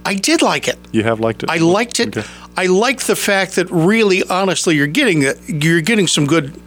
[0.05, 0.77] I did like it.
[0.91, 1.49] You have liked it.
[1.51, 2.17] I liked it.
[2.17, 2.27] Okay.
[2.57, 6.59] I liked the fact that really, honestly, you're getting you're getting some good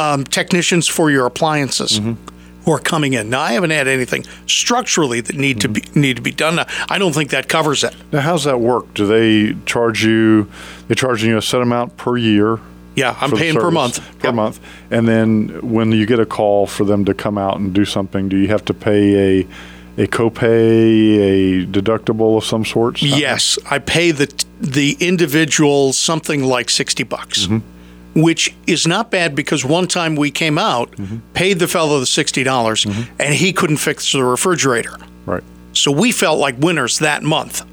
[0.00, 2.14] um, technicians for your appliances Mm-hmm.
[2.64, 3.30] Who are coming in.
[3.30, 6.56] Now, I haven't had anything structurally that need to be need to be done.
[6.56, 7.94] Now, I don't think that covers it.
[8.12, 8.92] Now, how's that work?
[8.94, 10.48] Do they charge you?
[10.88, 12.58] They're charging you a set amount per year.
[12.96, 14.00] Yeah, I'm paying per month.
[14.18, 14.34] Per Yep.
[14.34, 17.84] month, and then when you get a call for them to come out and do
[17.84, 19.46] something, do you have to pay a
[19.98, 23.00] a copay, a deductible of some sort?
[23.02, 24.28] Yes, I pay the
[24.60, 27.58] the individual something like sixty bucks, Mm-hmm.
[28.14, 31.18] Which is not bad because one time we came out, Mm-hmm.
[31.34, 34.96] paid the fellow the sixty dollars, and he couldn't fix the refrigerator.
[35.26, 35.42] Right.
[35.72, 37.64] So we felt like winners that month.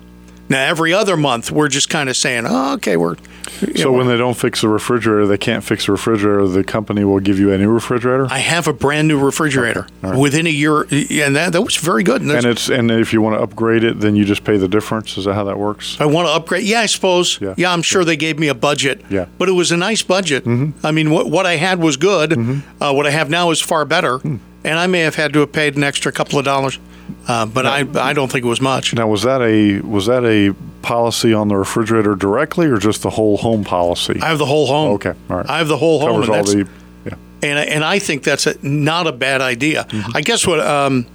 [0.49, 3.15] Now every other month we're just kind of saying, "Oh, okay, we're."
[3.61, 6.47] You So know, when they don't fix the refrigerator, they can't fix the refrigerator.
[6.47, 10.47] The company will give you a new refrigerator, I have a brand new refrigerator within
[10.47, 12.21] a year, and that, that was very good.
[12.21, 14.67] And, and it's and if you want to upgrade it, then you just pay the
[14.67, 15.17] difference.
[15.17, 15.97] Is that how that works?
[15.99, 16.63] I want to upgrade.
[16.63, 17.39] Yeah, I suppose.
[17.41, 17.53] Yeah.
[17.57, 19.01] Yeah, I'm sure they gave me a budget.
[19.09, 19.25] Yeah.
[19.37, 20.45] but it was a nice budget.
[20.83, 22.33] I mean, what what I had was good.
[22.79, 25.51] Uh, what I have now is far better, and I may have had to have
[25.51, 26.79] paid an extra couple of dollars,
[27.27, 27.79] uh, but I
[28.09, 28.93] I don't think it was much.
[28.93, 30.53] Now, was that a was that a
[30.87, 34.19] policy on the refrigerator directly, or just the whole home policy?
[34.21, 34.93] I have the whole home.
[34.95, 35.49] Okay, all right.
[35.49, 36.69] I have the whole home, Covers and all the.
[37.05, 37.15] Yeah.
[37.49, 39.83] and I- and I think that's a, not a bad idea.
[39.89, 40.17] Mm-hmm.
[40.17, 41.05] I guess what um,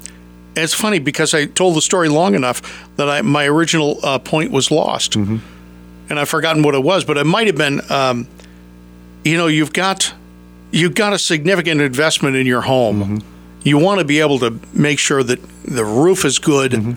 [0.55, 2.61] it's funny because I told the story long enough
[2.97, 5.39] that I my original uh, point was lost, Mm-hmm.
[6.11, 7.81] and I've forgotten what it was, but it might have been.
[7.91, 8.27] Um,
[9.25, 10.13] you know, you've got
[10.73, 13.01] you've got a significant investment in your home.
[13.03, 13.19] Mm-hmm.
[13.65, 16.73] You want to be able to make sure that the roof is good.
[16.73, 16.93] Mm-hmm.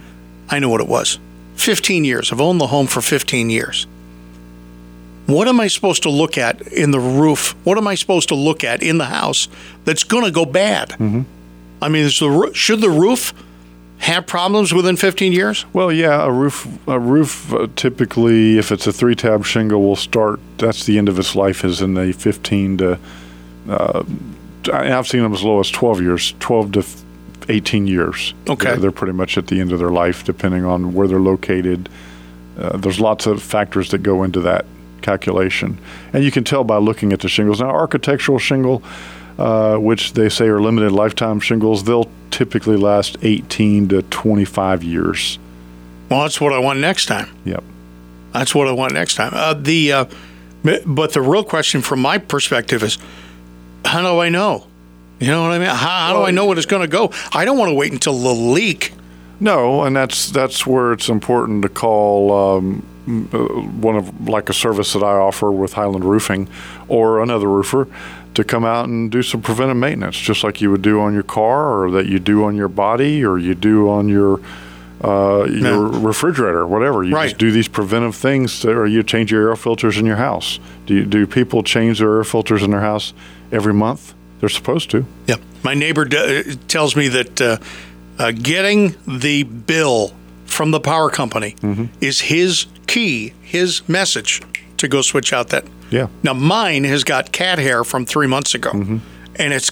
[0.49, 1.19] I know what it was.
[1.55, 2.31] Fifteen years.
[2.31, 3.87] I've owned the home for fifteen years.
[5.25, 7.55] What am I supposed to look at in the roof?
[7.63, 9.47] What am I supposed to look at in the house
[9.83, 10.89] that's going to go bad?
[10.89, 11.21] Mm-hmm.
[11.81, 13.33] I mean, is the should the roof
[13.99, 15.65] have problems within 15 years?
[15.73, 19.95] Well, yeah, a roof a roof uh, typically, if it's a three tab shingle, will
[19.95, 20.39] start.
[20.57, 22.99] That's the end of its life is in the 15 to.
[23.67, 24.03] Uh,
[24.71, 26.85] I've seen them as low as 12 years, 12 to
[27.49, 28.34] 18 years.
[28.49, 28.69] Okay.
[28.69, 31.89] they're, they're pretty much at the end of their life, depending on where they're located.
[32.58, 34.65] Uh, there's lots of factors that go into that
[35.01, 35.77] calculation,
[36.13, 37.60] and you can tell by looking at the shingles.
[37.60, 38.81] Now, architectural shingle,
[39.38, 45.38] uh, which they say are limited lifetime shingles, they'll typically last 18 to 25 years.
[46.10, 47.29] Well, that's what I want next time.
[47.45, 47.63] Yep.
[48.34, 49.31] That's what I want next time.
[49.34, 50.05] Uh, the uh,
[50.86, 52.97] but the real question from my perspective is,
[53.86, 54.67] how do I know?
[55.19, 55.67] You know what I mean?
[55.69, 57.12] How, how do I know when it's going to go?
[57.32, 58.91] I don't want to wait until the leak.
[59.39, 62.86] No, and that's that's where it's important to call um,
[63.34, 63.38] uh,
[63.82, 66.47] one of like a service that I offer with Highland Roofing
[66.88, 67.88] or another roofer
[68.34, 71.23] to come out and do some preventive maintenance, just like you would do on your
[71.23, 74.39] car or that you do on your body or you do on your
[75.04, 75.99] uh, your Yeah.
[76.08, 77.04] refrigerator, whatever.
[77.04, 77.25] You Right.
[77.28, 80.60] just do these preventive things, to, or you change your air filters in your house.
[80.88, 83.13] Do you, do people change their air filters in their house
[83.51, 84.13] every month?
[84.39, 85.06] They're supposed to.
[85.28, 85.36] Yeah.
[85.63, 87.58] My neighbor d- uh, tells me that uh,
[88.19, 90.13] uh, getting the bill
[90.45, 91.56] from the power company
[92.02, 94.41] is his key, his message
[94.78, 95.65] to go switch out that.
[95.89, 96.08] Yeah.
[96.24, 99.71] Now, mine has got cat hair from three months ago, and it's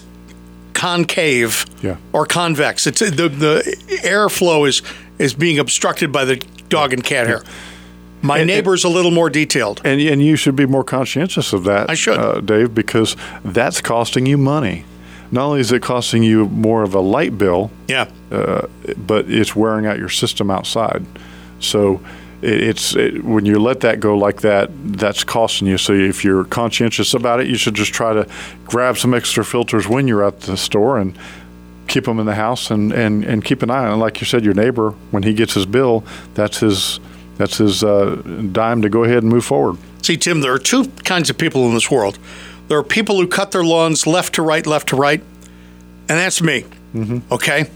[0.72, 1.96] concave Yeah.
[2.12, 2.86] or convex.
[2.86, 4.82] It's the the airflow is
[5.18, 6.36] is being obstructed by the
[6.68, 7.42] dog and cat hair.
[8.24, 9.82] My And- neighbor's a little more detailed.
[9.84, 12.18] And, and you should be more conscientious of that, I should.
[12.18, 14.84] uh, Dave, because that's costing you money.
[15.30, 18.06] Not only is it costing you more of a light bill, Yeah.
[18.30, 21.04] but it's wearing out your system outside.
[21.60, 22.00] So
[22.40, 25.76] it, it's it, when you let that go like that, that's costing you.
[25.76, 28.26] So if you're conscientious about it, you should just try to
[28.64, 31.18] grab some extra filters when you're at the store and
[31.88, 33.94] keep them in the house and, and, and keep an eye on.
[33.94, 33.96] it.
[34.02, 37.00] Like you said, your neighbor when he gets his bill, that's his
[37.36, 38.16] that's his uh,
[38.52, 39.76] dime to go ahead and move forward.
[40.02, 42.18] See, Tim, there are two kinds of people in this world.
[42.68, 46.40] There are people who cut their lawns left to right, left to right, and that's
[46.42, 46.64] me.
[46.94, 47.32] Mm-hmm.
[47.32, 47.70] Okay.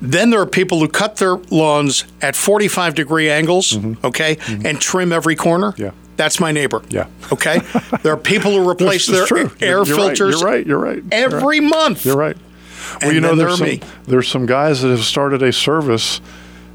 [0.00, 5.12] Then there are people who cut their lawns at 45 degree angles, okay, and trim
[5.12, 5.72] every corner.
[5.72, 5.82] Mm-hmm.
[5.82, 5.90] Yeah.
[6.16, 6.82] That's my neighbor.
[6.88, 7.06] Yeah.
[7.32, 7.60] Okay.
[8.02, 9.50] there are people who replace their true.
[9.60, 10.16] air You're- you're right.
[10.16, 10.66] filters You're right.
[10.66, 10.96] You're right.
[10.96, 11.12] You're right.
[11.12, 12.04] every month.
[12.04, 12.36] You're right.
[12.36, 13.80] Well, And you know, there's some, me.
[14.06, 16.20] there's some guys that have started a service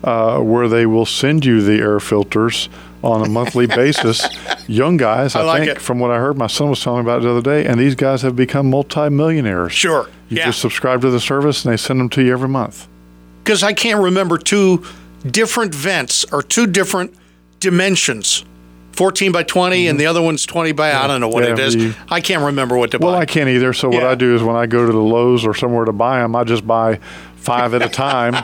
[0.04, 2.70] uh, where they will send you the air filters
[3.04, 4.26] on a monthly basis.
[4.68, 5.82] Young guys, I, I like think, it.
[5.82, 7.80] from what I heard, my son was telling me about it the other day, and
[7.80, 9.72] these guys have become multimillionaires.
[9.74, 10.10] Sure.
[10.30, 10.46] You yeah.
[10.46, 12.88] just subscribe to the service, and they send them to you every month.
[13.44, 14.84] because I can't remember two
[15.30, 17.14] different vents or two different
[17.60, 18.46] dimensions.
[18.94, 21.58] 14 by 20 and the other one's 20 by I don't know what Mm-hmm.
[21.58, 21.76] Yeah, it is.
[21.76, 23.14] you- I can't remember what to Well, buy.
[23.14, 23.74] Well, I can't either.
[23.74, 24.10] So what Yeah.
[24.10, 26.44] I do is when I go to the Lowe's or somewhere to buy them, I
[26.44, 27.00] just buy
[27.44, 28.36] five at a time,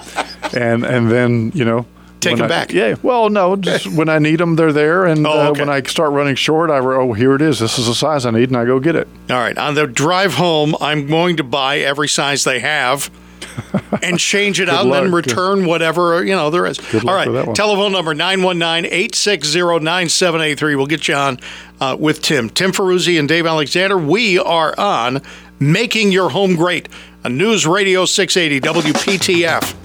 [0.56, 1.86] and and then you know.
[2.22, 2.74] Take them I- back.
[2.74, 2.96] Yeah.
[3.02, 3.56] Well, no.
[3.56, 6.70] Just when I need them, they're there, and Oh, uh, when I start running short,
[6.70, 7.60] I oh here it is.
[7.60, 9.08] This is the size I need, and I go get it.
[9.30, 9.58] All right.
[9.58, 13.10] On the drive home, I'm going to buy every size they have
[14.04, 15.26] and change it out and then luck.
[15.26, 16.78] return whatever, you know, there is.
[16.78, 17.28] Good luck All right.
[17.28, 17.56] with that one.
[17.56, 20.76] Telephone number 919-860-9783.
[20.76, 21.40] We'll get you on
[21.80, 22.50] uh, with Tim.
[22.50, 23.98] Tim Ferruzzi and Dave Alexander.
[23.98, 25.22] We are on
[25.60, 26.88] Making Your Home Great
[27.24, 29.76] on News Radio 680 WPTF.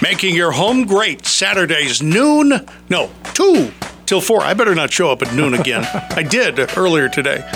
[0.00, 1.26] Making your home great.
[1.26, 2.52] Saturdays, noon.
[2.88, 3.70] No, 2
[4.06, 4.42] till 4.
[4.42, 5.84] I better not show up at noon again.
[6.10, 7.48] I did earlier today.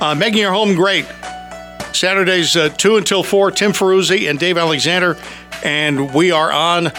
[0.00, 1.06] Uh, making your home great.
[1.92, 3.50] Saturdays, uh, 2 until 4.
[3.50, 5.16] Tim Ferruzzi and Dave Alexander.
[5.62, 6.90] And we are on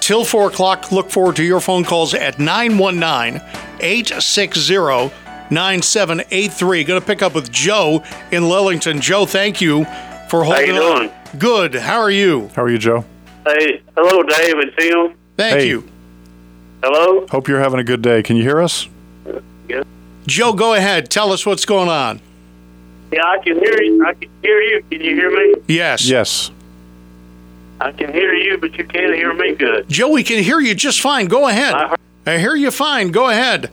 [0.00, 0.90] till 4 o'clock.
[0.92, 3.40] Look forward to your phone calls at 919
[3.80, 5.10] 860
[5.50, 6.84] 9783.
[6.84, 9.00] Going to pick up with Joe in Lillington.
[9.00, 9.84] Joe, thank you
[10.28, 10.96] for holding How you on.
[10.98, 11.10] doing?
[11.38, 11.74] Good.
[11.74, 12.50] How are you?
[12.54, 13.04] How are you, Joe?
[13.46, 15.14] Hey, hello, Dave and Tim.
[15.36, 15.68] Thank Hey.
[15.68, 15.84] you.
[16.82, 17.26] Hello.
[17.30, 18.22] Hope you're having a good day.
[18.22, 18.88] Can you hear us?
[20.26, 21.10] Joe, go ahead.
[21.10, 22.20] Tell us what's going on.
[23.12, 24.04] Yeah, I can hear you.
[24.06, 24.84] I can hear you.
[24.90, 25.54] Can you hear me?
[25.66, 26.06] Yes.
[26.08, 26.50] Yes.
[27.80, 29.88] I can hear you, but you can't hear me good.
[29.88, 31.26] Joe, we can hear you just fine.
[31.26, 31.74] Go ahead.
[31.74, 33.10] I heard- I hear you fine.
[33.10, 33.70] Go ahead.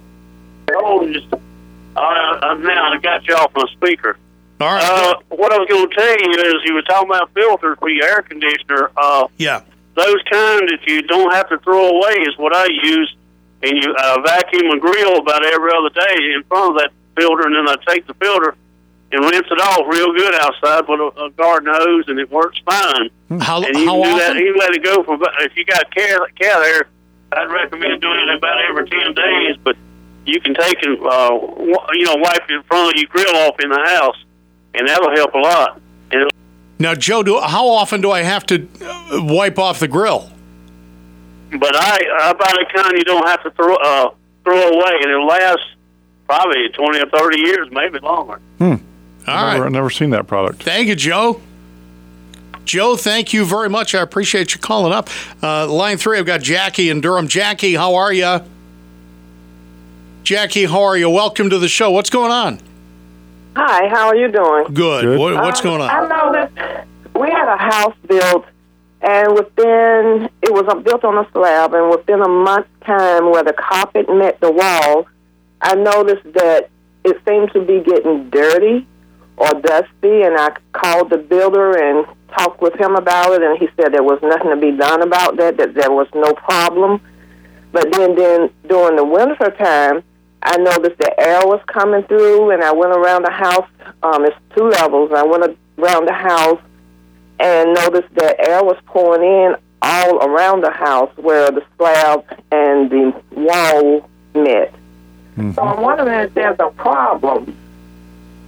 [0.73, 4.17] Oh, just uh, I'm now I got you off my speaker.
[4.61, 4.83] All right.
[4.83, 7.89] Uh, what I was going to tell you is you were talking about filters for
[7.89, 8.89] your air conditioner.
[8.95, 9.61] Uh, yeah.
[9.95, 13.15] those kind that you don't have to throw away is what I use,
[13.63, 17.45] and you uh, vacuum a grill about every other day in front of that filter,
[17.45, 18.55] and then I take the filter
[19.11, 22.59] and rinse it off real good outside with a, a garden hose, and it works
[22.65, 23.09] fine.
[23.41, 24.29] How, And you how can do that.
[24.31, 24.37] often?
[24.43, 26.87] You let it go for about, if you got cat cat hair.
[27.31, 29.75] I'd recommend doing it about every ten days, but
[30.25, 33.59] you can take and uh, wa- you know wipe in front of your grill off
[33.59, 34.15] in the house,
[34.73, 35.81] and that'll help a lot.
[36.11, 36.29] And
[36.79, 40.31] Now, Joe, do, how often do I have to uh, wipe off the grill?
[41.51, 44.11] But I, I buy the kind you don't have to throw uh,
[44.45, 45.59] throw away, and it'll last
[46.27, 48.39] probably twenty or thirty years, maybe longer.
[49.27, 49.65] All I've never, right.
[49.65, 50.63] I've never seen that product.
[50.63, 51.41] Thank you, Joe.
[52.63, 53.95] Joe, thank you very much.
[53.95, 55.09] I appreciate you calling up.
[55.41, 57.27] Uh, line three, I've got Jackie in Durham.
[57.27, 58.39] Jackie, how are you?
[60.23, 61.09] Jackie, how are you?
[61.09, 61.91] Welcome to the show.
[61.91, 62.59] What's going on?
[63.55, 64.65] Hi, how are you doing?
[64.73, 65.03] Good.
[65.05, 65.19] Good.
[65.19, 65.89] What, what's Um, going on?
[65.89, 68.45] I know noticed we had a house built,
[69.01, 73.43] and within it was uh, built on a slab, and within a month's time, where
[73.43, 75.07] the carpet met the wall,
[75.61, 76.69] I noticed that
[77.05, 78.85] it seemed to be getting dirty
[79.37, 83.67] or dusty, and I called the builder and talked with him about it, and he
[83.75, 86.99] said there was nothing to be done about that, that there was no problem.
[87.71, 90.03] But then, then during the winter time,
[90.41, 93.69] I noticed the air was coming through, and I went around the house.
[94.03, 95.11] Um, it's two levels.
[95.13, 96.61] I went around the house
[97.39, 102.89] and noticed that air was pouring in all around the house where the slab and
[102.89, 104.73] the wall met.
[105.53, 107.55] So I'm wondering if there's a problem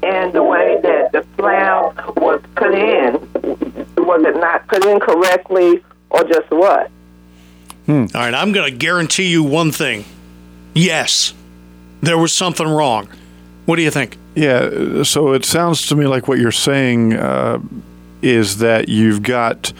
[0.03, 3.13] in the way that the slab was put in.
[3.97, 6.89] Was it not put in correctly, or just what?
[7.87, 10.05] All right, I'm going to guarantee you one thing.
[10.75, 11.33] Yes,
[12.01, 13.09] there was something wrong.
[13.65, 14.17] What do you think?
[14.35, 17.59] Yeah, so it sounds to me like what you're saying uh,
[18.21, 19.73] is that you've got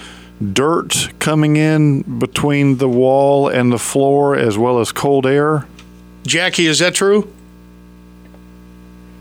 [0.54, 5.66] dirt coming in between the wall and the floor as well as cold air.
[6.26, 7.32] Jackie, is that true?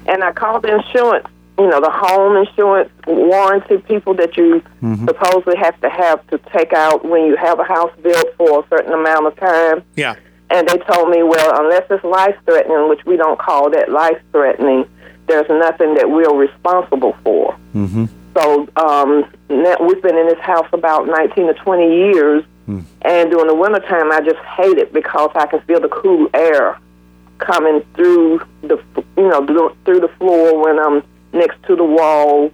[0.09, 1.26] And I called the insurance,
[1.59, 4.62] you know, the home insurance warranty people that you
[5.06, 8.68] supposedly have to have to take out when you have a house built for a
[8.68, 9.82] certain amount of time.
[9.96, 10.16] Yeah.
[10.50, 14.20] And they told me, well, unless it's life threatening, which we don't call that life
[14.32, 14.88] threatening,
[15.26, 17.52] there's nothing that we're responsible for.
[17.74, 18.06] Mm-hmm.
[18.34, 22.44] So um, now we've been in this house about 19 to 20 years,
[23.02, 26.78] and during the wintertime, I just hate it because I can feel the cool air
[27.39, 28.78] coming through the
[29.16, 32.51] you know through- through the floor when I'm next to the wall,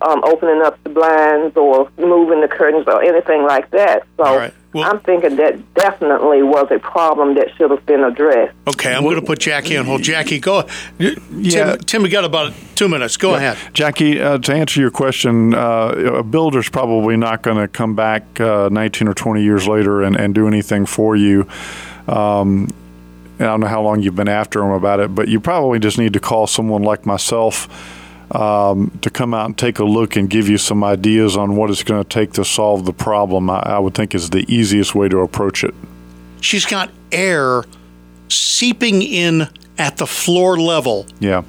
[0.00, 4.02] um, opening up the blinds or moving the curtains or anything like that.
[4.16, 4.52] So All right.
[4.74, 8.54] Well- I'm thinking that definitely was a problem that should have been addressed.
[8.68, 10.02] Okay, I'm going to put Jackie on hold.
[10.02, 10.66] Jackie, go.
[10.98, 11.14] Yeah.
[11.76, 13.16] Tim, Tim, we got about two minutes.
[13.16, 13.56] Go ahead.
[13.72, 18.38] Jackie, uh, to answer your question, uh, a builder's probably not going to come back
[18.40, 21.46] uh, 19 or 20 years later and, and do anything for you.
[22.06, 22.72] Um, and
[23.38, 25.98] I don't know how long you've been after them about it, but you probably just
[25.98, 27.68] need to call someone like myself
[28.34, 31.70] um, to come out and take a look and give you some ideas on what
[31.70, 33.48] it's going to take to solve the problem.
[33.48, 35.74] I, I would think is the easiest way to approach it.
[36.40, 37.64] She's got air
[38.28, 41.06] seeping in at the floor level.
[41.20, 41.42] Yeah.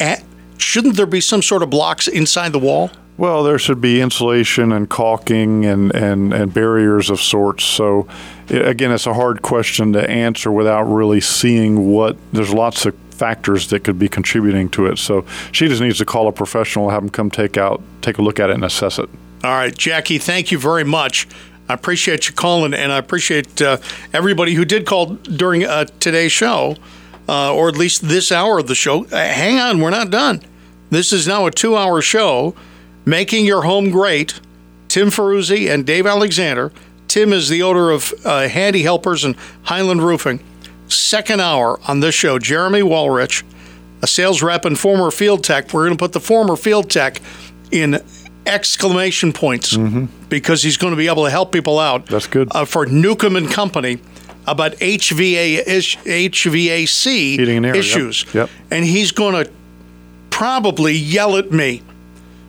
[0.00, 0.22] At,
[0.56, 2.90] shouldn't there be some sort of blocks inside the wall?
[3.18, 7.64] Well, there should be insulation and caulking and, and, and barriers of sorts.
[7.64, 8.06] So,
[8.48, 12.16] again, it's a hard question to answer without really seeing what.
[12.32, 14.98] There's lots of factors that could be contributing to it.
[14.98, 18.22] So, she just needs to call a professional, have them come take out, take a
[18.22, 19.10] look at it, and assess it.
[19.42, 21.26] All right, Jackie, thank you very much.
[21.68, 23.78] I appreciate you calling, and I appreciate uh,
[24.12, 26.76] everybody who did call during uh, today's show,
[27.28, 29.04] uh, or at least this hour of the show.
[29.06, 30.40] Uh, hang on, we're not done.
[30.90, 32.54] This is now a two hour show,
[33.08, 34.38] Making Your Home Great.
[34.88, 36.72] Tim Ferruzzi and Dave Alexander.
[37.08, 40.40] Tim is the owner of uh, Handy Helpers and Highland Roofing.
[40.88, 43.44] Second hour on this show, Jeremy Walrick,
[44.02, 45.72] a sales rep and former field tech.
[45.72, 47.22] We're going to put the former field tech
[47.70, 48.02] in
[48.44, 49.74] exclamation points
[50.28, 52.06] because he's going to be able to help people out.
[52.06, 52.48] That's good.
[52.54, 54.00] Uh, for Newcomb and Company
[54.46, 57.74] about HVA ish, HVAC air, yep.
[57.74, 58.26] issues.
[58.34, 58.50] Yep.
[58.70, 59.50] And he's going to
[60.28, 61.82] probably yell at me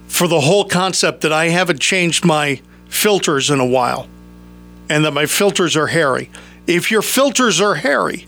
[0.09, 4.09] for the whole concept that I haven't changed my filters in a while
[4.89, 6.29] and that my filters are hairy.
[6.67, 8.25] If your filters are hairy,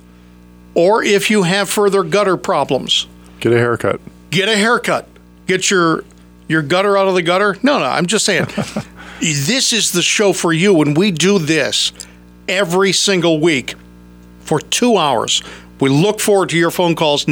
[0.74, 3.08] or if you have further gutter problems,
[3.42, 4.00] Get a haircut.
[4.30, 5.08] get a haircut.
[5.48, 6.06] Get your
[6.48, 7.58] your gutter out of the gutter.
[7.64, 8.46] No, no, I'm just saying.
[9.20, 11.92] this is the show for you when we do this
[12.48, 13.76] every single week
[14.42, 15.42] for 2 hours.
[15.80, 17.28] We look forward to your phone calls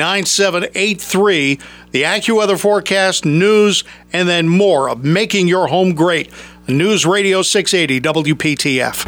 [0.00, 6.30] 919-860-9783, the AccuWeather forecast, news, and then more of making your home great.
[6.66, 9.06] News Radio 680 WPTF.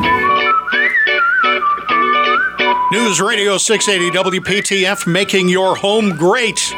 [2.92, 6.74] News Radio 680 WPTF, making your home great.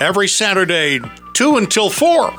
[0.00, 1.00] Every Saturday,
[1.34, 2.32] 2 until 4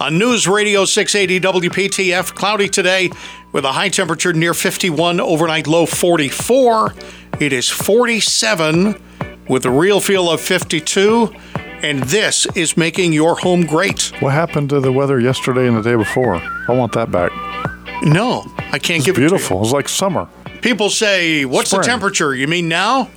[0.00, 2.34] on News Radio 680 WPTF.
[2.34, 3.10] Cloudy today
[3.52, 6.94] with a high temperature near 51, overnight low 44.
[7.38, 9.00] It is 47
[9.48, 11.34] with a real feel of 52.
[11.82, 14.10] And this is making your home great.
[14.20, 16.36] What happened to the weather yesterday and the day before?
[16.36, 17.30] I want that back.
[18.02, 19.28] No, I can't It's give it to you.
[19.28, 19.62] beautiful.
[19.62, 20.28] It's like summer.
[20.62, 23.10] People say, "What's the temperature?" You mean now?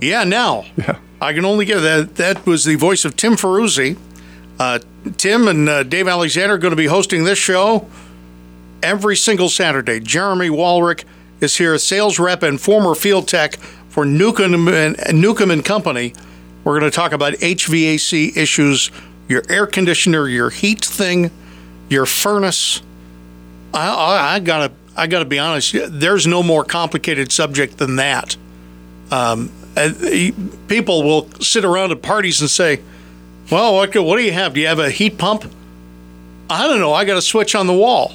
[0.00, 0.64] Yeah, now.
[0.76, 0.98] Yeah.
[1.20, 2.14] I can only give that.
[2.16, 3.96] That was the voice of Tim Ferruzzi,
[4.58, 4.78] Uh,
[5.18, 7.86] Tim and uh, Dave Alexander are going to be hosting this show
[8.82, 10.00] every single Saturday.
[10.00, 11.04] Jeremy Walrick
[11.40, 13.56] is here, a sales rep and former field tech
[13.88, 16.14] for Newcomb and, Newcomb and Company.
[16.64, 18.90] We're going to talk about HVAC issues,
[19.28, 21.30] your air conditioner, your heat thing,
[21.88, 22.82] your furnace.
[23.72, 25.74] I, I, I gotta, I gotta be honest.
[25.88, 28.36] There's no more complicated subject than that.
[29.10, 29.50] Um,
[30.68, 32.80] people will sit around at parties and say,
[33.50, 34.54] "Well, what, what do you have?
[34.54, 35.44] Do you have a heat pump?"
[36.50, 36.92] I don't know.
[36.92, 38.14] I got a switch on the wall,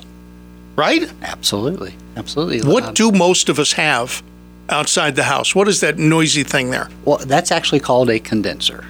[0.75, 1.11] right?
[1.21, 2.61] Absolutely, absolutely.
[2.61, 4.21] What Um, do most of us have
[4.69, 5.53] outside the house?
[5.55, 6.89] What is that noisy thing there?
[7.05, 8.85] well, that's actually called a condenser.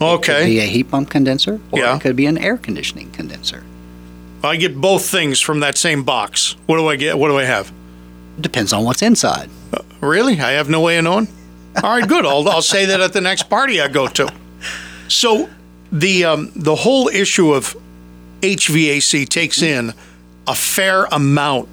[0.00, 0.32] Okay.
[0.32, 1.96] It could be a heat pump condenser, or Yeah.
[1.96, 3.64] it could be an air conditioning condenser.
[4.44, 6.54] I get both things from that same box.
[6.66, 7.18] What do I get?
[7.18, 7.72] What do I have?
[8.40, 9.50] Depends on what's inside.
[10.00, 10.40] Really?
[10.40, 11.26] I have no way of knowing?
[11.82, 12.24] All right, good.
[12.24, 14.32] I'll, I'll say that at the next party I go to.
[15.08, 15.48] So
[15.90, 17.76] the um, the whole issue of
[18.42, 19.92] HVAC takes in
[20.46, 21.68] a fair amount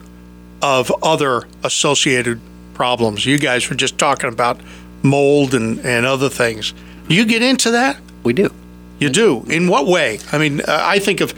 [0.62, 2.40] of other associated
[2.76, 3.26] problems.
[3.26, 4.60] You guys were just talking about
[5.02, 6.74] mold and, and other things.
[7.08, 7.98] Do you get into that?
[8.24, 8.54] We do.
[9.00, 9.44] You do.
[9.50, 10.20] In what way?
[10.32, 11.34] I mean, uh, I think of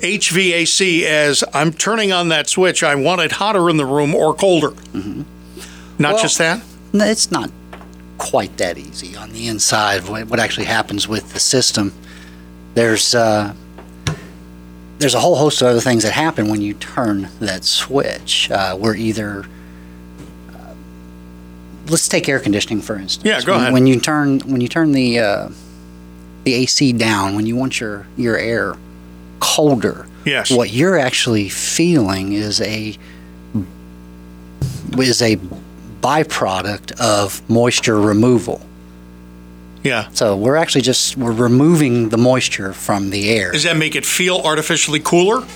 [0.00, 2.82] HVAC as I'm turning on that switch.
[2.82, 4.72] I want it hotter in the room or colder.
[5.98, 6.62] Not Well- just that.
[6.92, 7.50] No, it's not
[8.18, 10.06] quite that easy on the inside.
[10.08, 11.92] What, what actually happens with the system?
[12.74, 13.54] There's uh,
[14.98, 18.50] there's a whole host of other things that happen when you turn that switch.
[18.50, 19.46] Uh, we're either
[21.92, 23.24] let's take air conditioning for instance.
[23.24, 23.72] Yeah, go when, ahead.
[23.72, 25.48] When you turn when you turn the uh,
[26.44, 28.74] the AC down, when you want your your air
[29.38, 30.50] colder, Yes.
[30.50, 32.96] what you're actually feeling is a
[34.98, 35.36] is a
[36.00, 38.60] byproduct of moisture removal.
[39.82, 40.08] Yeah.
[40.12, 44.06] So we're actually just we're removing the moisture from the air Does that make it
[44.06, 45.46] feel artificially cooler?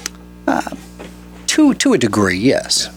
[1.46, 2.38] to to a degree.
[2.38, 2.88] Yes.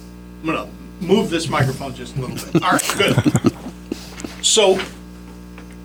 [0.46, 0.68] Gonna
[1.02, 2.64] move this microphone just a little bit.
[2.64, 3.54] All right, good.
[4.43, 4.80] So,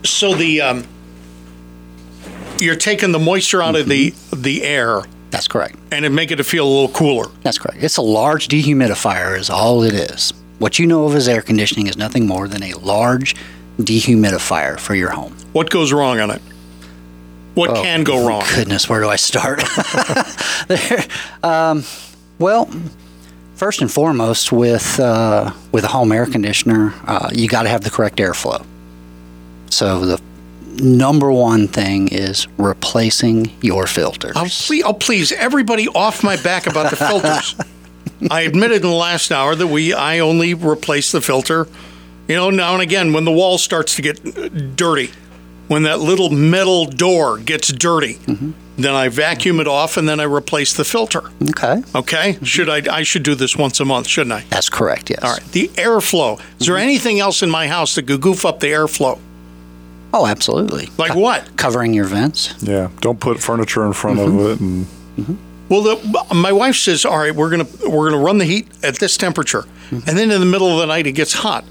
[0.04, 0.84] so the um,
[2.60, 5.76] you're taking the moisture out of the the air That's correct.
[5.90, 7.28] and it making it feel a little cooler.
[7.42, 7.82] That's correct.
[7.82, 10.32] It's a large dehumidifier is all it is.
[10.58, 13.34] What you know of as air conditioning is nothing more than a large
[13.78, 15.36] dehumidifier for your home.
[15.52, 16.40] What goes wrong on it?
[17.54, 18.44] What can go wrong?
[18.54, 19.62] Goodness, where do I start?
[20.68, 21.04] there,
[21.42, 21.84] um,
[22.38, 22.68] well,
[23.54, 27.82] first and foremost, with uh, with a home air conditioner, uh, you got to have
[27.82, 28.64] the correct airflow.
[29.70, 30.22] So the
[30.82, 34.36] number one thing is replacing your filters.
[34.36, 37.54] I'll please, I'll please everybody off my back about the filters.
[38.30, 41.66] I admitted in the last hour that we I only replace the filter,
[42.28, 45.10] you know, now and again when the wall starts to get dirty,
[45.68, 48.18] when that little metal door gets dirty,
[48.76, 51.22] then I vacuum it off and then I replace the filter.
[51.50, 52.82] Okay, Okay, should I?
[52.92, 54.44] I should do this once a month, shouldn't I?
[54.50, 55.10] that's correct.
[55.10, 55.20] Yes.
[55.22, 55.44] All right.
[55.52, 56.40] The airflow.
[56.60, 56.82] Is there mm-hmm.
[56.82, 59.18] anything else in my house that could goof up the airflow?
[60.12, 60.88] Oh, absolutely.
[60.96, 61.56] Like Co- what?
[61.56, 62.54] Covering your vents.
[62.62, 64.52] Yeah, don't put furniture in front of mm-hmm.
[64.52, 64.60] it.
[64.60, 64.86] And
[65.18, 65.34] mm-hmm.
[65.68, 68.98] Well, the, my wife says, "All right, we're gonna we're gonna run the heat at
[68.98, 71.64] this temperature, and then in the middle of the night it gets hot.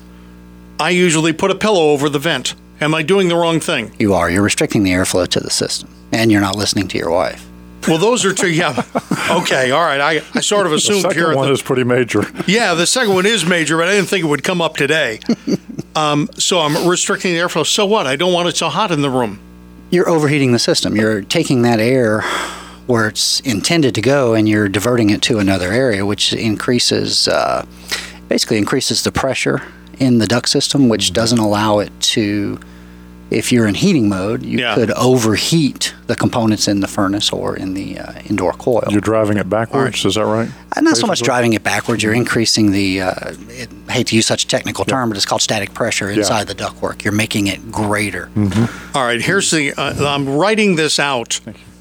[0.80, 2.56] I usually put a pillow over the vent.
[2.82, 3.93] Am I doing the wrong thing?
[3.99, 4.30] You are.
[4.30, 7.47] You're restricting the airflow to the system, and you're not listening to your wife.
[7.88, 8.49] Well, those are two.
[8.49, 8.82] Yeah.
[9.30, 9.72] Okay.
[9.72, 9.99] All right.
[9.99, 11.11] I, I sort of assumed here.
[11.11, 12.24] second at one the- is pretty major.
[12.47, 15.20] yeah, the second one is major, but I didn't think it would come up today.
[15.95, 17.66] um, so I'm restricting the airflow.
[17.66, 18.07] So what?
[18.07, 19.39] I don't want it so hot in the room.
[19.91, 20.95] You're overheating the system.
[20.95, 22.22] You're taking that air
[22.88, 27.66] where it's intended to go, and you're diverting it to another area, which increases, uh,
[28.28, 29.61] basically increases the pressure
[29.99, 32.59] in the duct system, which doesn't allow it to.
[33.34, 34.76] If you're in heating mode, you Yeah.
[34.76, 38.84] could overheat the components in the furnace or in the uh, indoor coil.
[38.90, 40.06] You're driving it backwards.
[40.06, 40.50] Is that right?
[40.76, 42.04] Uh, Not so much driving it backwards.
[42.04, 43.02] You're increasing the.
[43.02, 43.14] Uh,
[43.50, 46.48] it, I hate to use such a technical term, but it's called static pressure inside
[46.48, 47.04] the ductwork.
[47.04, 48.30] You're making it greater.
[48.94, 49.74] All right, here's the.
[49.74, 51.40] Uh, I'm writing this out,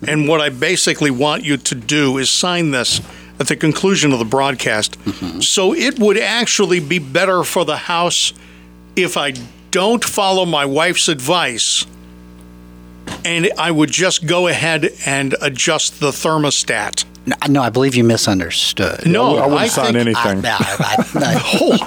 [0.09, 3.01] and what I basically want you to do is sign this
[3.39, 4.97] at the conclusion of the broadcast.
[5.43, 8.33] So it would actually be better for the house
[8.95, 9.33] if I
[9.73, 11.85] don't follow my wife's advice,
[13.25, 17.05] and I would just go ahead and adjust the thermostat.
[17.25, 19.07] No, no, I believe you misunderstood.
[19.07, 20.45] No, I wouldn't I sign think- anything.
[20.45, 21.79] I, I, I, I, whole,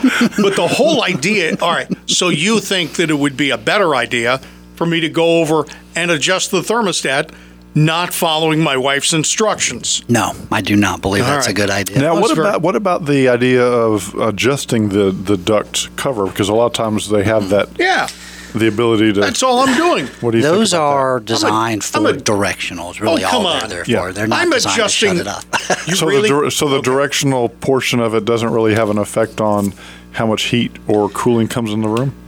[0.43, 1.55] but the whole idea.
[1.61, 1.91] All right.
[2.09, 4.39] So you think that it would be a better idea
[4.75, 5.65] for me to go over
[5.95, 7.31] and adjust the thermostat,
[7.75, 10.01] not following my wife's instructions?
[10.09, 11.51] no, I do not believe All that's right.
[11.51, 11.99] a good idea.
[11.99, 16.25] Now, what That's about what about the idea of adjusting the the duct cover?
[16.27, 17.69] Because a lot of times they have that.
[17.77, 18.07] Yeah.
[18.53, 19.19] the ability to.
[19.19, 20.07] That's all I'm doing.
[20.21, 22.91] What do you Those think about are designed I'm for a- directional.
[22.91, 23.67] Is really Oh, come all on.
[23.69, 23.99] they're Yeah.
[24.03, 24.13] for.
[24.13, 25.43] They're not I'm designed adjusting- to shut it up.
[25.87, 25.95] You?
[25.95, 26.29] So really?
[26.29, 29.73] the so the directional portion of it doesn't really have an effect on
[30.13, 32.24] how much heat or cooling comes in the room, Yeah,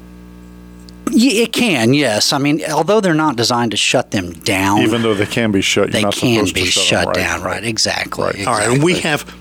[1.12, 2.34] it can, yes.
[2.34, 5.62] I mean, although they're not designed to shut them down, even though they can be
[5.62, 5.88] shut.
[5.88, 7.42] You're they not can be to shut, shut them, down.
[7.44, 8.26] Right, exactly.
[8.26, 8.48] Right.
[8.48, 9.34] All right, and we have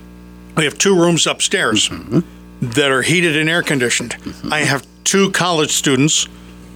[0.55, 2.19] we have two rooms upstairs Mm-hmm.
[2.71, 4.15] that are heated and air conditioned.
[4.51, 6.27] I have two college students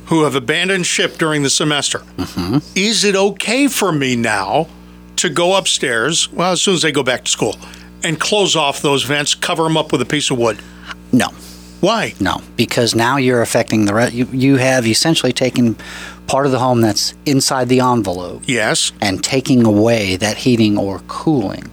[0.06, 2.00] who have abandoned ship during the semester.
[2.00, 2.58] Mm-hmm.
[2.76, 4.68] Is it okay for me now
[5.18, 6.32] to go upstairs?
[6.32, 7.56] Well, as soon as they go back to school,
[8.04, 10.60] and close off those vents, cover them up with a piece of wood.
[11.12, 11.30] no,
[11.82, 12.14] Why?
[12.20, 14.14] no, because now you're affecting the rest.
[14.14, 15.76] You, you have essentially taken
[16.28, 21.00] part of the home that's inside the envelope Yes, and taking away that heating or
[21.08, 21.70] cooling.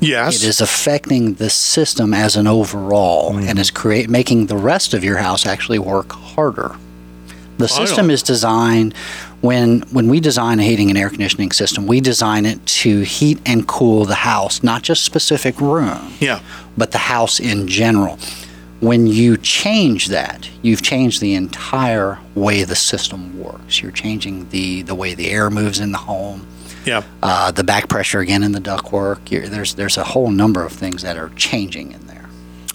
[0.00, 0.42] yes.
[0.42, 3.48] It is affecting the system as an overall mm-hmm.
[3.48, 6.76] and is create making the rest of your house actually work harder.
[7.58, 8.94] The I system is designed
[9.42, 13.38] when when we design a heating and air conditioning system, we design it to heat
[13.44, 16.40] and cool the house, not just specific room, Yeah.
[16.78, 18.18] but the house in general.
[18.82, 23.80] When you change that, you've changed the entire way the system works.
[23.80, 26.44] You're changing the, the way the air moves in the home,
[26.84, 27.02] Yeah.
[27.22, 29.30] uh, the back pressure again in the ductwork.
[29.30, 32.28] You're, there's there's a whole number of things that are changing in there.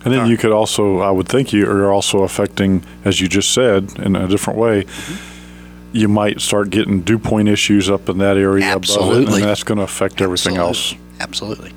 [0.05, 3.53] And then you could also, I would think, you are also affecting, as you just
[3.53, 4.85] said, in a different way.
[5.91, 9.63] You might start getting dew point issues up in that area above it, and that's
[9.63, 10.95] going to affect everything else.
[11.19, 11.73] Absolutely.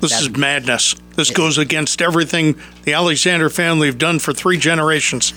[0.00, 0.94] This That- is madness.
[1.16, 5.32] This goes against everything the Alexander family have done for three generations.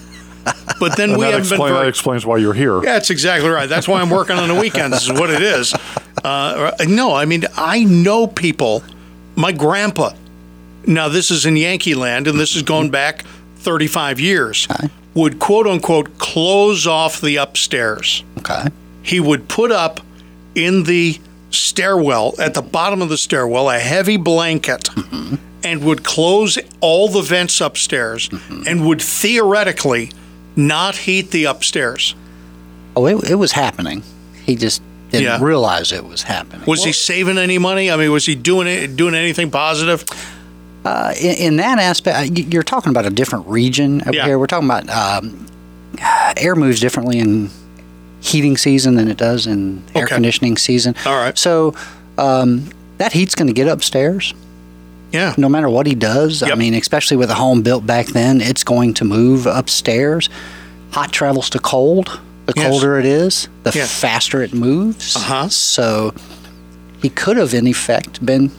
[0.79, 2.75] But then And we haven't been explain, that explains why you're here.
[2.77, 3.67] Yeah, that's exactly right.
[3.67, 5.03] That's why I'm working on the weekends.
[5.03, 5.73] Is what it is.
[6.23, 8.83] Uh, no, I mean I know people.
[9.35, 10.11] My grandpa.
[10.85, 13.23] Now this is in Yankee land, and this is going back
[13.57, 14.67] 35 years.
[15.13, 18.23] Would quote unquote close off the upstairs.
[18.39, 18.67] Okay.
[19.03, 20.01] He would put up
[20.55, 21.19] in the
[21.51, 24.89] stairwell at the bottom of the stairwell a heavy blanket.
[25.63, 28.29] And would close all the vents upstairs
[28.67, 30.11] and would theoretically
[30.55, 32.15] not heat the upstairs.
[32.95, 34.03] Oh, it, it was happening.
[34.45, 34.81] He just
[35.11, 35.39] didn't Yeah.
[35.41, 36.65] realize it was happening.
[36.65, 37.91] Was he saving any money?
[37.91, 40.05] I mean, was he doing it, doing anything positive?
[40.85, 44.25] Uh, in, in that aspect, uh, you're talking about a different region Yeah.
[44.25, 44.39] here.
[44.39, 45.45] We're talking about um,
[46.37, 47.49] air moves differently in
[48.21, 50.95] heating season than it does in air conditioning season.
[51.05, 51.37] All right.
[51.37, 51.73] So
[52.17, 54.33] um, that heat's going to get upstairs
[55.11, 55.33] Yeah.
[55.37, 56.43] no matter what he does.
[56.43, 60.29] I mean, especially with a home built back then, it's going to move upstairs.
[60.91, 62.19] Hot travels to cold.
[62.45, 62.67] The Yes.
[62.69, 63.85] colder it is, the Yeah.
[63.85, 65.15] faster it moves.
[65.15, 65.49] Uh-huh.
[65.49, 66.13] So
[67.01, 68.51] he could have, in effect, been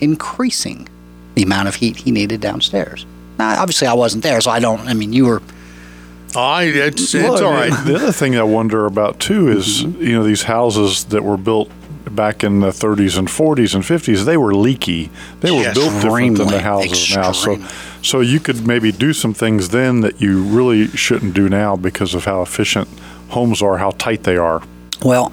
[0.00, 0.88] increasing
[1.34, 3.04] the amount of heat he needed downstairs.
[3.38, 4.86] Now, obviously, I wasn't there, so I don't.
[4.88, 5.42] I mean, you were.
[6.34, 7.70] Oh, I, it's, Well, it's all I.
[7.70, 10.02] The other thing I wonder about too is, Mm-hmm.
[10.02, 11.70] you know, these houses that were built
[12.14, 15.10] back in the 30s and 40s and 50s, they were leaky.
[15.40, 15.74] They were Yes.
[15.74, 17.32] built different than the Extremely, houses now.
[17.32, 17.58] So,
[18.02, 22.14] so you could maybe do some things then that you really shouldn't do now because
[22.14, 22.88] of how efficient
[23.30, 24.62] homes are, how tight they are.
[25.02, 25.32] Well,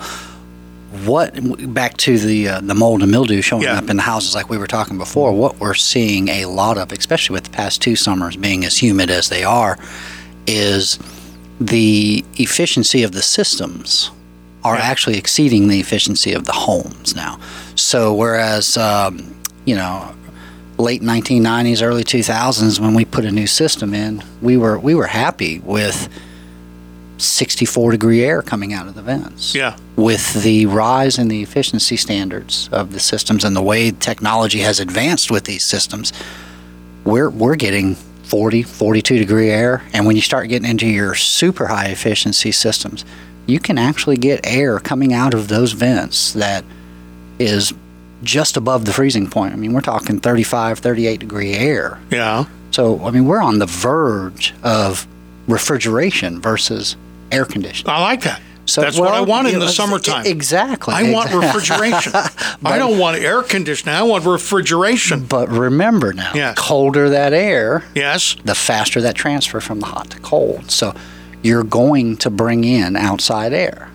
[1.06, 1.36] what
[1.74, 3.78] back to the uh, the mold and mildew showing Yeah.
[3.78, 5.32] up in the houses like we were talking before.
[5.34, 9.12] What we're seeing a lot of, especially with the past two summers being as humid
[9.12, 9.78] as they are,
[10.48, 10.98] is
[11.62, 14.10] the efficiency of the systems
[14.64, 17.39] are actually exceeding the efficiency of the homes now.
[17.76, 19.36] So whereas um,
[19.66, 20.14] you know
[20.78, 25.07] late 1990s, early 2000s when we put a new system in, we were we were
[25.07, 26.07] happy with
[27.18, 29.76] 64 degree air coming out of the vents Yeah.
[29.97, 34.80] with the rise in the efficiency standards of the systems and the way technology has
[34.80, 36.14] advanced with these systems,
[37.03, 39.84] we're, we're getting 40, 42 degree air.
[39.91, 43.03] And when you start getting into your super high efficiency systems,
[43.50, 46.64] you can actually get air coming out of those vents that
[47.39, 47.74] is
[48.24, 49.54] just above the freezing point.
[49.54, 52.00] I mean, we're talking 35, 38 degree air.
[52.12, 52.45] Yeah.
[52.72, 55.08] So, I mean, we're on the verge of
[55.47, 56.95] refrigeration versus
[57.32, 57.91] air conditioning.
[57.93, 58.41] I like that.
[58.66, 60.28] So That's what I want in the summertime.
[60.28, 60.93] Exactly.
[60.93, 62.14] I want refrigeration.
[62.64, 63.95] I don't want air conditioning.
[63.95, 65.26] I want refrigeration.
[65.26, 66.56] But remember now, Yes.
[66.56, 68.36] colder that air, Yes.
[68.45, 70.70] the faster that transfer from the hot to cold.
[70.70, 70.93] So
[71.42, 73.90] you're going to bring in outside air.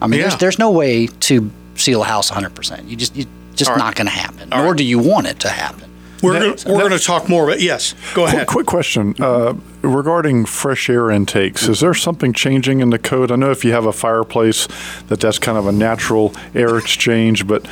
[0.00, 0.28] I mean, Yeah.
[0.28, 2.88] there's, there's no way to seal a house 100%.
[2.88, 3.84] You just you just All right.
[3.84, 4.52] not going to happen.
[4.52, 4.78] All Nor right.
[4.78, 5.84] do you want it to happen.
[6.22, 7.94] We're gonna, we're going to talk more about yes.
[8.14, 8.46] Go Quick, ahead.
[8.48, 11.68] quick question uh, regarding fresh air intakes.
[11.68, 13.30] Is there something changing in the code?
[13.30, 14.66] I know if you have a fireplace,
[15.06, 17.46] that that's kind of a natural air exchange.
[17.46, 17.64] But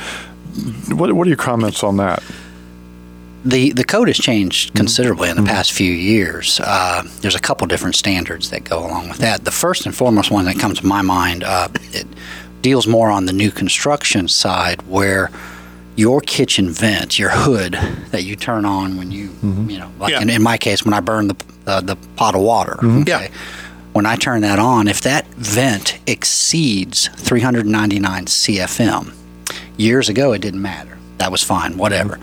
[0.87, 2.23] what what are your comments on that?
[3.49, 6.59] The the code has changed considerably in the past few years.
[6.63, 9.45] Uh, there's a couple different standards that go along with that.
[9.45, 12.07] The first and foremost one that comes to my mind uh, it
[12.61, 15.29] deals more on the new construction side, where
[15.95, 17.73] your kitchen vent, your hood
[18.11, 19.29] that you turn on when you
[19.67, 20.21] you know, like Yeah.
[20.21, 21.35] in, in my case when I burn the
[21.65, 22.77] uh, the pot of water.
[23.05, 23.27] Yeah.
[23.93, 29.11] When I turn that on, if that vent exceeds 399 CFM,
[29.77, 30.96] years ago it didn't matter.
[31.17, 32.19] That was fine, whatever.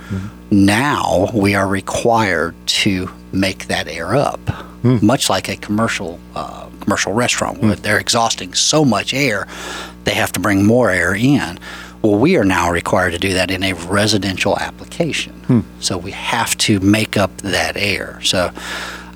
[0.50, 4.40] Now we are required to make that air up,
[4.82, 7.78] much like a commercial uh, commercial restaurant would.
[7.78, 9.48] They're exhausting so much air,
[10.04, 11.58] they have to bring more air in.
[12.02, 15.64] Well, we are now required to do that in a residential application.
[15.80, 18.20] So we have to make up that air.
[18.22, 18.50] So,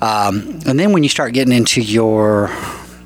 [0.01, 2.49] um, and then when you start getting into your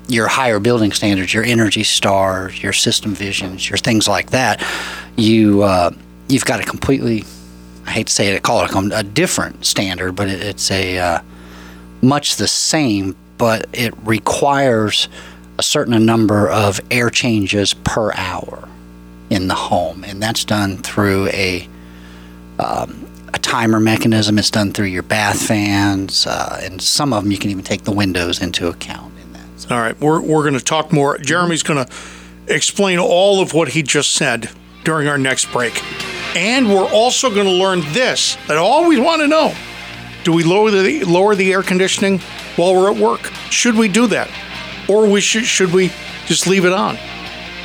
[0.08, 4.62] your higher building standards, your Energy Stars, your System Visions, your things like that,
[5.16, 5.90] you uh,
[6.28, 7.24] you've got a completely
[7.86, 10.98] I hate to say it, I call it a, different standard, but it, it's a
[10.98, 11.18] uh,
[12.00, 15.08] much the same, but it requires
[15.58, 18.68] a certain number of air changes per hour
[19.30, 21.68] in the home, and that's done through a
[22.58, 24.38] um, a timer mechanism.
[24.38, 27.84] It's done through your bath fans, uh, and some of them you can even take
[27.84, 29.72] the windows into account in that.
[29.72, 31.18] All right, we're, we're going to talk more.
[31.18, 31.92] Jeremy's going to
[32.46, 34.50] explain all of what he just said
[34.84, 35.82] during our next break.
[36.36, 39.54] And we're also going to learn this that I always want to know.
[40.24, 42.18] Do we lower the lower the air conditioning
[42.56, 43.26] while we're at work?
[43.50, 44.30] Should we do that?
[44.88, 45.92] Or we should should we
[46.26, 46.98] just leave it on?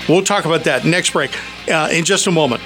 [0.08, 1.38] We'll talk about that next break
[1.70, 2.62] uh, in just a moment.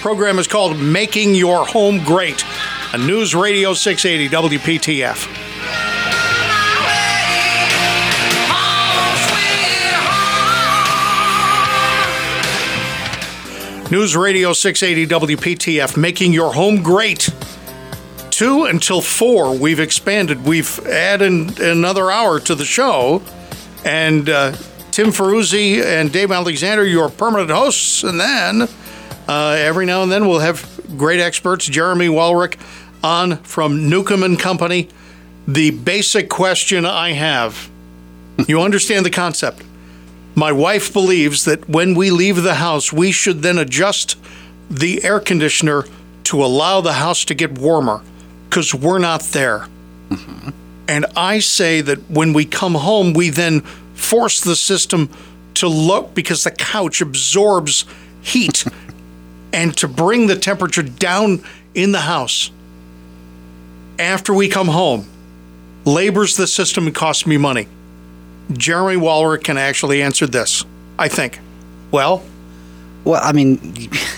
[0.00, 2.44] Program is called Making Your Home Great,
[2.92, 5.37] a News Radio 680 WPTF.
[13.90, 17.30] News Radio 680 WPTF, making your home great.
[18.28, 20.44] Two until four, we've expanded.
[20.44, 23.22] We've added another hour to the show.
[23.86, 24.52] And uh,
[24.90, 28.02] Tim Ferruzzi and Dave Alexander, your permanent hosts.
[28.02, 28.68] And then
[29.26, 30.68] uh, every now and then we'll have
[30.98, 32.58] great experts, Jeremy Walrick
[33.02, 34.90] on from Newcomb and Company.
[35.46, 37.70] The basic question I have
[38.46, 39.62] you understand the concept.
[40.38, 44.16] My wife believes that when we leave the house, we should then adjust
[44.70, 45.84] the air conditioner
[46.24, 48.02] to allow the house to get warmer
[48.48, 49.66] because we're not there.
[50.10, 50.50] Mm-hmm.
[50.86, 53.62] And I say that when we come home, we then
[53.94, 55.10] force the system
[55.54, 57.84] to look because the couch absorbs
[58.22, 58.64] heat
[59.52, 61.42] and to bring the temperature down
[61.74, 62.52] in the house
[63.98, 65.04] after we come home
[65.84, 67.66] labors the system and costs me money.
[68.52, 70.64] Jeremy Waller can actually answer this,
[70.98, 71.38] I think.
[71.90, 72.22] Well,
[73.04, 73.58] Well, I mean,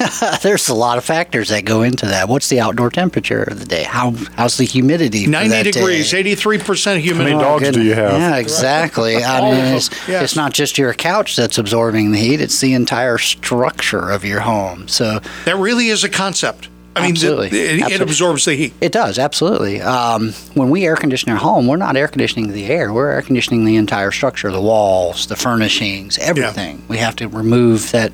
[0.43, 2.29] there's a lot of factors that go into that.
[2.29, 3.83] What's the outdoor temperature of the day?
[3.85, 5.27] How how's the humidity?
[5.27, 7.09] for 90 that degrees, 83% humidity.
[7.09, 8.13] How many dogs do you have?
[8.13, 9.23] Yeah, exactly.
[9.23, 10.25] I mean, it's, yes.
[10.25, 14.41] it's not just your couch that's absorbing the heat; it's the entire structure of your
[14.41, 14.89] home.
[14.89, 16.70] So That really is a concept.
[16.97, 17.49] I mean, Absolutely.
[17.51, 18.73] the- it, it absorbs the heat.
[18.81, 19.81] it does absolutely.
[19.81, 23.23] Um, when we air condition our home, we're not air conditioning the air; we're air
[23.23, 26.83] conditioning the entire structure, the walls, the furnishings, everything.
[26.89, 28.13] We have to remove that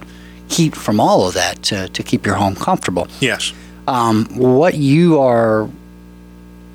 [0.48, 3.08] heat from all of that to, to keep your home comfortable.
[3.20, 3.52] Yes.
[3.88, 5.68] um, what you are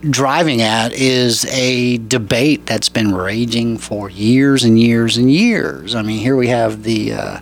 [0.10, 5.94] driving at is a debate that's been raging for years and years and years.
[5.94, 7.40] I mean, here we have the uh,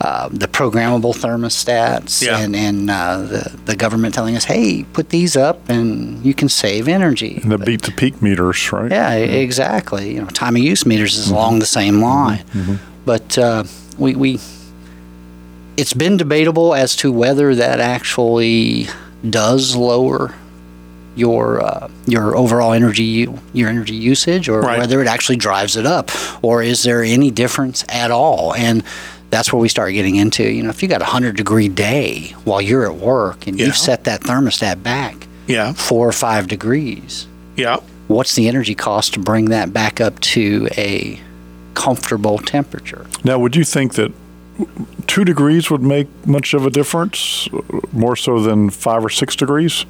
[0.00, 2.38] uh, the programmable thermostats Yeah.
[2.38, 6.48] and, and uh, the, the government telling us, hey, put these up and you can
[6.48, 7.38] save energy.
[7.42, 8.90] And the But- beat to peak meters, right?
[8.90, 10.14] yeah, exactly.
[10.14, 12.44] You know, time of use meters is along the same line.
[13.04, 13.64] But uh,
[13.98, 14.40] we, we,
[15.76, 18.86] it's been debatable as to whether that actually
[19.28, 20.34] does lower
[21.16, 24.78] your uh, your overall energy your energy usage, or Right.
[24.78, 26.10] whether it actually drives it up,
[26.42, 28.54] or is there any difference at all?
[28.54, 28.82] And
[29.30, 30.42] that's where we start getting into.
[30.42, 33.66] You know, if you got a hundred degree day while you're at work and Yeah.
[33.66, 35.72] you've set that thermostat back Yeah.
[35.72, 37.26] four or five degrees,
[37.56, 37.76] Yeah.
[38.08, 41.20] what's the energy cost to bring that back up to a
[41.74, 43.06] comfortable temperature?
[43.24, 44.12] Now, would you think that
[45.06, 47.48] two degrees would make much of a difference,
[47.92, 49.84] more so than five or six degrees?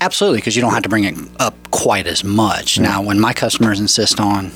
[0.00, 2.78] Absolutely, because you don't have to bring it up quite as much.
[2.78, 4.50] Now, when my customers insist on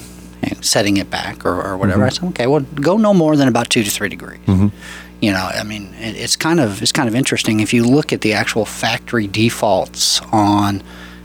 [0.46, 3.36] you know, setting it back or, or whatever, I said, okay, well, go no more
[3.36, 4.38] than about two to three degrees.
[5.20, 8.12] You know, I mean, it, it's kind of it's kind of interesting if you look
[8.12, 10.82] at the actual factory defaults on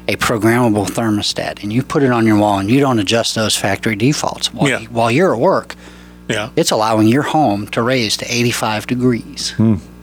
[0.07, 3.55] a programmable thermostat and you put it on your wall and you don't adjust those
[3.55, 4.79] factory defaults while, Yeah.
[4.79, 5.75] you- while you're at work,
[6.29, 6.49] Yeah.
[6.55, 9.53] it's allowing your home to raise to 85 degrees.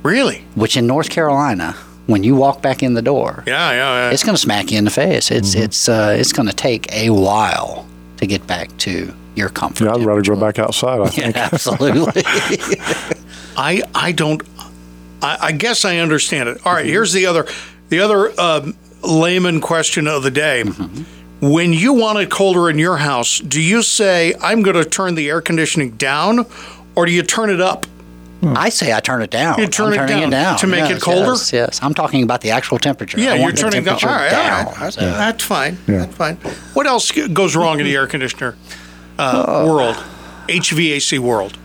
[0.03, 0.45] Really?
[0.55, 1.75] which in North Carolina,
[2.07, 4.11] when you walk back in the door, Yeah, yeah, yeah.
[4.11, 5.31] it's going to smack you in the face.
[5.31, 5.65] It's Mm-hmm.
[5.65, 7.87] it's uh, it's going to take a while
[8.19, 9.85] to get back to your comfort.
[9.85, 11.01] Yeah, I'd rather go back outside.
[11.01, 11.37] I Yeah, think.
[11.37, 12.23] absolutely.
[13.57, 14.43] I I don't.
[15.23, 16.65] I, I guess I understand it.
[16.65, 17.47] All right, here's the other
[17.89, 20.65] the other um, layman question of the day.
[21.41, 25.15] When you want it colder in your house, do you say I'm going to turn
[25.15, 26.47] the air conditioning down,
[26.97, 27.87] or do you turn it up?
[28.41, 28.55] Hmm.
[28.57, 29.59] I say I turn it down.
[29.59, 31.33] You turn I'm it turning down it down to make it colder?
[31.33, 31.81] Yes, yes.
[31.83, 33.19] I'm talking about the actual temperature.
[33.19, 33.95] Yeah, I you're turning the turning down.
[33.95, 34.67] All temperature right, down.
[34.67, 34.93] all right.
[34.93, 35.79] So- That's fine.
[35.89, 35.99] Yeah.
[35.99, 36.37] That's fine.
[36.75, 38.57] What else goes wrong in the air conditioner
[39.19, 39.97] uh, uh world?
[40.47, 41.59] HVAC world.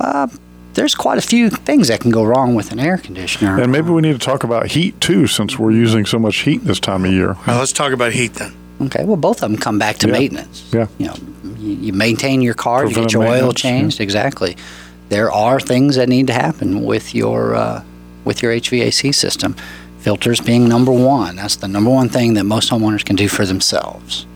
[0.00, 0.28] Uh,
[0.74, 3.60] there's quite a few things that can go wrong with an air conditioner.
[3.60, 6.62] And maybe we need to talk about heat too, since we're using so much heat
[6.64, 7.36] this time of year.
[7.46, 8.54] Well, let's talk about heat then.
[8.82, 10.12] Okay, well, both of them come back to Yeah.
[10.12, 10.70] maintenance.
[10.72, 10.86] Yeah.
[10.98, 11.14] You know,
[11.58, 14.00] you, you maintain your car, you get your oil maintenance, changed.
[14.00, 14.56] Exactly.
[15.08, 17.82] There are things that need to happen with your uh,
[18.24, 19.56] with your HVAC system.
[20.00, 21.36] Filters being number one.
[21.36, 24.26] That's the number one thing that most homeowners can do for themselves.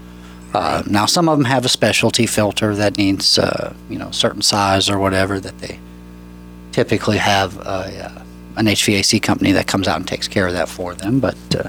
[0.52, 4.42] Uh, now, some of them have a specialty filter that needs, uh, you know, certain
[4.42, 5.78] size or whatever that they
[6.72, 7.62] typically have a,
[8.06, 8.22] uh,
[8.56, 11.20] an HVAC company that comes out and takes care of that for them.
[11.20, 11.68] But uh,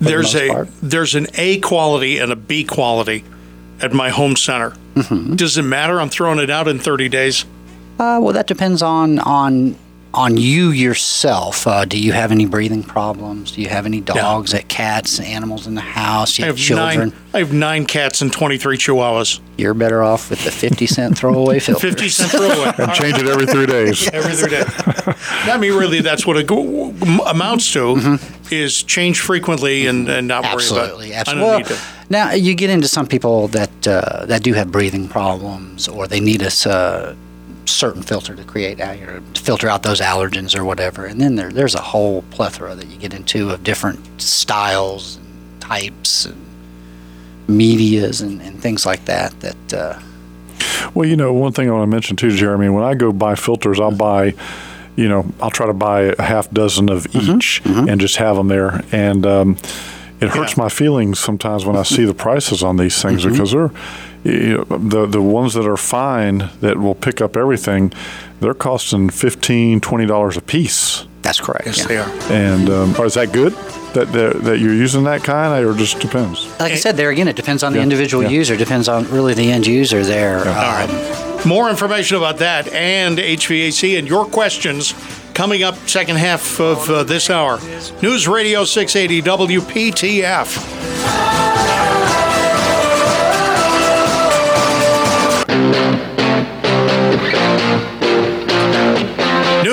[0.00, 0.68] There's most a part.
[0.82, 3.24] there's an A quality and a B quality
[3.80, 4.74] at my home center.
[4.94, 5.34] Mm-hmm.
[5.34, 6.00] Does it matter?
[6.00, 7.44] I'm throwing it out in 30 days.
[7.98, 9.76] Uh, well, that depends on on
[10.14, 11.66] on you yourself.
[11.66, 13.52] Uh, do you have any breathing problems?
[13.52, 16.36] Do you have any dogs, uh, cats, animals in the house?
[16.36, 16.98] Do I you have have children?
[17.10, 17.12] nine.
[17.34, 19.40] I have nine cats and 23 chihuahuas.
[19.58, 21.88] You're better off with the fifty cent throwaway filter.
[21.88, 22.72] 50 cent throwaway.
[22.78, 24.08] And change it every three days.
[24.10, 24.64] every other day.
[25.52, 26.90] I mean, really, that's what it go-
[27.26, 28.18] amounts to
[28.50, 31.20] is change frequently and, and not Absolutely, worry about.
[31.28, 31.44] absolutely.
[31.44, 31.82] I Well, don't need to.
[32.08, 36.20] now you get into some people that uh, that do have breathing problems, or they
[36.20, 37.14] need us uh,
[37.68, 41.04] certain filter to create you know, to filter out those allergens or whatever.
[41.06, 45.60] And then there, there's a whole plethora that you get into of different styles and
[45.60, 46.44] types and
[47.46, 49.38] medias and, and things like that.
[49.40, 49.98] That uh,
[50.94, 53.34] Well, you know, one thing I want to mention too, Jeremy, when I go buy
[53.34, 54.34] filters, I'll buy,
[54.96, 58.48] you know, I'll try to buy a half dozen of each and just have them
[58.48, 58.82] there.
[58.92, 59.56] And um,
[60.20, 60.64] it hurts Yeah.
[60.64, 63.70] my feelings sometimes when I see the prices on these things because they're,
[64.24, 67.92] you know, the the ones that are fine that will pick up everything,
[68.40, 71.04] they're costing fifteen, twenty dollars a piece.
[71.22, 71.66] that's correct.
[71.66, 71.86] Yes, yeah.
[71.86, 72.10] they are.
[72.32, 73.52] And um, or is that good?
[73.94, 76.46] That, that that you're using that kind, or just depends?
[76.60, 78.30] Like I said, there again, it depends on the Yeah, individual yeah.
[78.30, 78.56] user.
[78.56, 80.38] Depends on really the end user there.
[80.40, 81.44] All right.
[81.46, 84.92] More information about that and HVAC and your questions
[85.34, 87.58] coming up second half of uh, this hour.
[88.02, 91.77] News Radio 680 WPTF.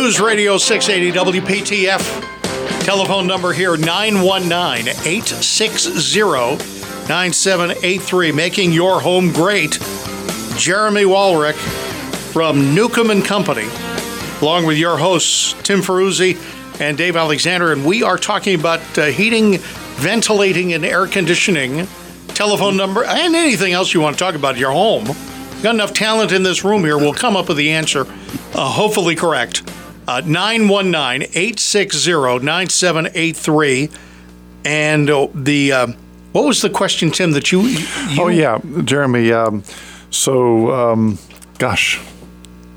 [0.06, 2.84] News Radio 680 WPTF.
[2.84, 6.20] Telephone number here 919 860
[7.10, 8.32] 9783.
[8.32, 9.80] Making your home great.
[10.58, 11.56] Jeremy Walrick
[12.32, 13.68] from Newcomb and Company,
[14.44, 16.38] along with your hosts, Tim Ferruzzi
[16.80, 17.72] and Dave Alexander.
[17.72, 19.58] And we are talking about uh, heating,
[19.96, 21.88] ventilating, and air conditioning.
[22.28, 25.06] Telephone number and anything else you want to talk about your home.
[25.64, 27.00] Got enough talent in this room here.
[27.00, 28.02] We'll come up with the answer,
[28.54, 29.64] uh, hopefully correct.
[30.08, 32.12] Uh, 919 860
[32.46, 33.90] 9783.
[34.64, 35.88] And uh, the, uh,
[36.32, 37.62] what was the question, Tim, that you.
[37.62, 37.86] you
[38.22, 39.32] Oh yeah, Jeremy.
[39.32, 39.64] Um,
[40.10, 41.18] so, um,
[41.60, 42.00] gosh,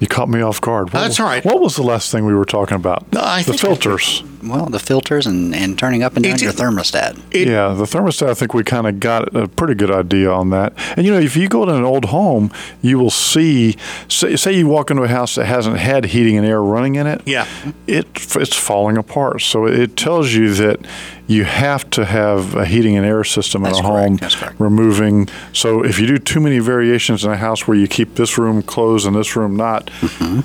[0.01, 0.93] you caught me off guard.
[0.93, 1.45] What, That's all right.
[1.45, 3.05] What was the last thing we were talking about?
[3.16, 4.22] I the think I- filters.
[4.43, 7.18] Well, the filters and, and turning up and down It- your thermostat.
[7.30, 8.28] It- yeah, the thermostat.
[8.30, 10.72] I think we kind of got a pretty good idea on that.
[10.97, 12.51] And you know, if you go to an old home,
[12.82, 13.76] you will see.
[14.09, 17.07] Say, say you walk into a house that hasn't had heating and air running in
[17.07, 17.22] it.
[17.26, 17.47] Yeah.
[17.86, 19.43] it it's falling apart.
[19.43, 20.80] So it tells you that
[21.26, 24.16] you have to have a heating and air system in That's a correct, home.
[24.16, 24.59] that's correct.
[24.59, 25.28] Removing.
[25.53, 28.62] So if you do too many variations in a house where you keep this room
[28.62, 30.41] closed and this room not, Mm-hmm.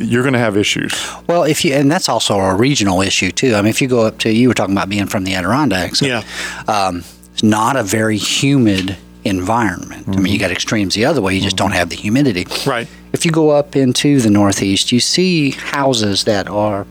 [0.00, 0.92] You're going to have issues.
[1.26, 3.54] Well, if you and that's also a regional issue too.
[3.54, 6.02] I mean, if you go up to you were talking about being from the Adirondacks.
[6.02, 6.22] Yeah.
[6.66, 10.08] Um, it's not a very humid environment.
[10.08, 11.34] I mean, you got extremes the other way.
[11.34, 12.46] You just don't have the humidity.
[12.66, 12.88] Right.
[13.12, 16.86] If you go up into the Northeast, you see houses that are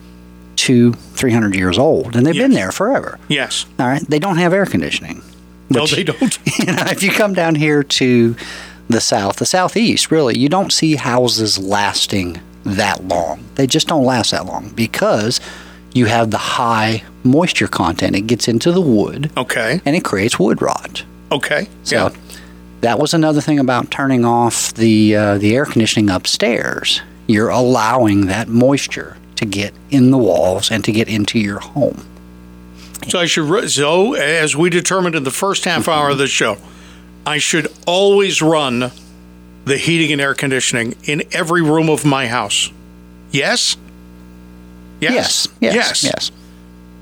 [0.56, 3.20] two, three hundred years old, and they've been there forever.
[3.28, 3.66] Yes.
[3.80, 5.22] All right, they don't have air conditioning.
[5.70, 6.22] No, they don't.
[6.60, 8.36] you know, if you come down here to
[8.90, 12.42] the south, the southeast, really, you don't see houses lasting
[12.76, 13.44] that long.
[13.56, 15.40] They just don't last that long because
[15.94, 18.16] you have the high moisture content.
[18.16, 19.82] It gets into the wood Okay.
[19.86, 21.04] and it creates wood rot.
[21.32, 21.68] Okay.
[21.84, 22.10] So yeah.
[22.82, 27.02] that was another thing about turning off the uh, the air conditioning upstairs.
[27.28, 32.06] You're allowing that moisture to get in the walls and to get into your home.
[33.10, 33.70] So I should.
[33.72, 36.58] So as we determined in the first half hour of the show,
[37.26, 38.92] I should always run
[39.68, 42.72] the heating and air conditioning in every room of my house.
[43.32, 43.76] Yes.
[45.00, 45.48] Yes.
[45.60, 45.76] Yes.
[45.76, 46.04] Yes.
[46.04, 46.32] Yes.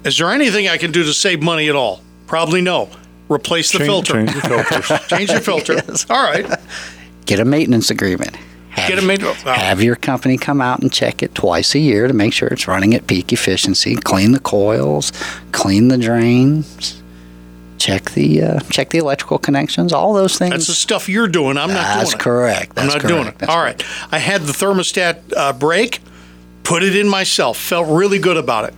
[0.03, 2.01] Is there anything I can do to save money at all?
[2.27, 2.89] Probably no.
[3.29, 4.13] Replace the Change, filter.
[4.13, 5.07] change the filters.
[5.07, 5.73] Change the filter.
[5.75, 6.05] Yes.
[6.09, 6.45] All right.
[7.25, 8.35] Get a maintenance agreement.
[8.69, 9.23] Have, Get a main.
[9.23, 12.49] oh, have your company come out and check it twice a year to make sure
[12.49, 13.95] it's running at peak efficiency.
[13.95, 15.11] Clean the coils,
[15.53, 17.01] clean the drains,
[17.77, 19.93] check the uh, check the electrical connections.
[19.93, 20.51] All those things.
[20.51, 21.57] That's the stuff you're doing.
[21.57, 22.23] I'm not That's doing it.
[22.23, 22.71] correct.
[22.77, 23.37] I'm That's not doing it.
[23.37, 23.83] That's All right.
[24.11, 25.99] I had the thermostat uh, break,
[26.63, 28.73] put it in myself, felt really good about it.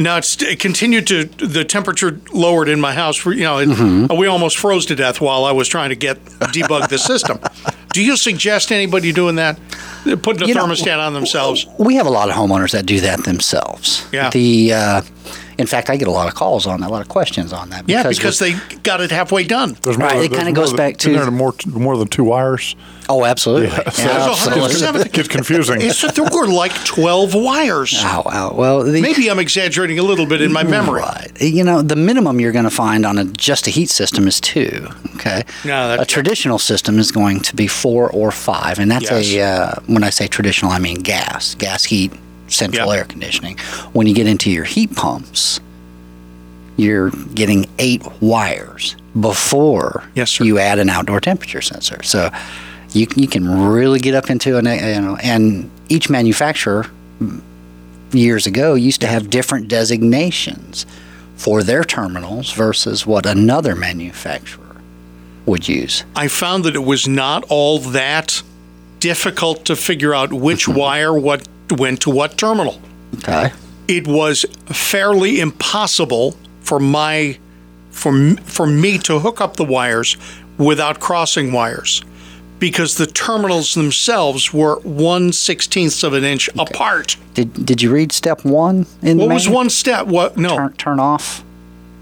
[0.00, 3.16] Now it's it continued to the temperature lowered in my house.
[3.16, 4.16] For, you know, it, Mm-hmm.
[4.16, 7.40] we almost froze to death while I was trying to get debug the system.
[7.92, 9.58] Do you suggest anybody doing that?
[10.22, 11.66] Putting a You know, thermostat on themselves?
[11.78, 14.06] We have a lot of homeowners that do that themselves.
[14.12, 14.30] Yeah.
[14.30, 15.02] The uh,
[15.58, 17.70] in fact, I get a lot of calls on that, a lot of questions on
[17.70, 17.88] that.
[17.88, 18.54] Yeah, because they
[18.84, 19.76] got it halfway done.
[19.82, 22.76] There's Right, it kinda goes back to- there more more than two wires.
[23.10, 23.68] Oh, absolutely.
[23.68, 24.08] Yeah, so- Yeah,
[24.54, 25.00] There's absolutely.
[25.02, 25.80] It gets confusing.
[25.80, 27.94] It's, there were like 12 wires.
[28.04, 28.52] Oh, wow.
[28.54, 31.00] Well, the, Maybe I'm exaggerating a little bit in my memory.
[31.00, 31.30] Right.
[31.40, 34.40] You know, the minimum you're going to find on a just a heat system is
[34.40, 34.88] two.
[35.16, 35.42] Okay.
[35.64, 39.32] No, a traditional system is going to be four or five, and that's Yes.
[39.32, 42.12] a uh, when I say traditional, I mean gas, gas heat,
[42.48, 42.98] central Yep.
[42.98, 43.56] air conditioning.
[43.92, 45.60] When you get into your heat pumps,
[46.76, 52.02] you're getting eight wires before Yes, you add an outdoor temperature sensor.
[52.02, 52.30] So
[52.92, 56.86] you you can really get up into an you know, and each manufacturer
[57.20, 57.40] mm,
[58.12, 60.86] years ago used to have different designations
[61.36, 64.76] for their terminals versus what another manufacturer
[65.46, 66.04] would use.
[66.14, 68.42] I found that it was not all that
[69.00, 72.80] difficult to figure out which wire what went to what terminal.
[73.18, 73.52] Okay.
[73.86, 77.38] It was fairly impossible for my
[77.90, 80.16] for for me to hook up the wires
[80.58, 82.02] without crossing wires
[82.58, 87.16] because the terminals themselves were one sixteenth of an inch apart.
[87.34, 90.06] Did Did you read step one in the What was one step?
[90.06, 90.36] What?
[90.36, 91.42] No, Turn, turn off.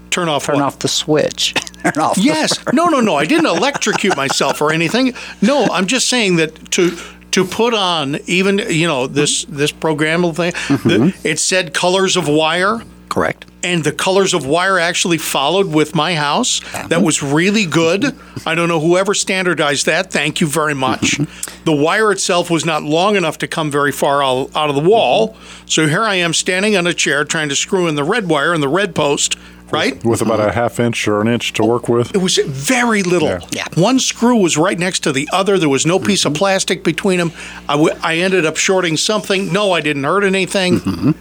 [0.09, 0.45] turn off.
[0.45, 0.63] Turn what?
[0.65, 1.53] off the switch.
[1.83, 2.17] turn off.
[2.17, 2.59] Yes.
[2.73, 3.15] No, no, no.
[3.15, 5.13] I didn't electrocute myself or anything.
[5.41, 6.97] No, I'm just saying that to
[7.37, 10.53] to put on even you know this this programmable thing.
[10.87, 11.27] The, mm-hmm.
[11.27, 12.81] it said colors of wire.
[13.09, 13.45] Correct.
[13.63, 16.61] And the colors of wire actually followed with my house.
[16.61, 16.87] Uh-huh.
[16.87, 18.15] That was really good.
[18.45, 20.11] I don't know whoever standardized that.
[20.11, 21.17] Thank you very much.
[21.17, 21.63] Mm-hmm.
[21.63, 24.87] The wire itself was not long enough to come very far out, out of the
[24.87, 25.29] wall.
[25.29, 25.67] Mm-hmm.
[25.67, 28.53] So here I am standing on a chair trying to screw in the red wire
[28.53, 29.37] and the red post,
[29.71, 30.03] right?
[30.03, 32.13] with about a half inch or an inch to work with.
[32.15, 33.29] It was very little.
[33.29, 33.39] Yeah.
[33.51, 33.65] Yeah.
[33.75, 35.57] One screw was right next to the other.
[35.57, 37.31] There was no piece of plastic between them.
[37.67, 39.51] I, w- I ended up shorting something.
[39.51, 41.15] No, I didn't hurt anything.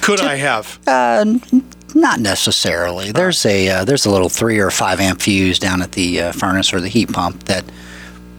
[0.00, 0.78] Could I have?
[0.86, 1.24] Uh,
[1.94, 3.12] not necessarily.
[3.12, 6.32] There's a uh, there's a little three or five amp fuse down at the uh,
[6.32, 7.64] furnace or the heat pump that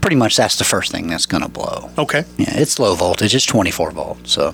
[0.01, 1.89] pretty much that's the first thing that's going to blow.
[1.97, 2.25] Okay.
[2.37, 3.33] Yeah, it's low voltage.
[3.33, 4.31] It's 24 volts.
[4.33, 4.53] So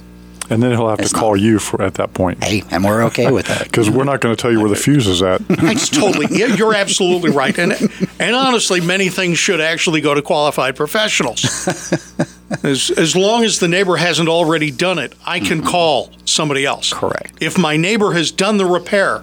[0.51, 2.43] And then he'll have It's to call you for at that point.
[2.43, 3.63] hey, and we're okay with that.
[3.69, 5.41] Because we're not going to tell you where the fuse is at.
[5.49, 6.25] It's totally.
[6.31, 7.57] yeah, You're absolutely right.
[7.57, 7.73] And
[8.19, 11.43] and honestly, many things should actually go to qualified professionals.
[12.63, 16.91] As as long as the neighbor hasn't already done it, I can call somebody else.
[16.91, 17.31] Correct.
[17.39, 19.21] If my neighbor has done the repair,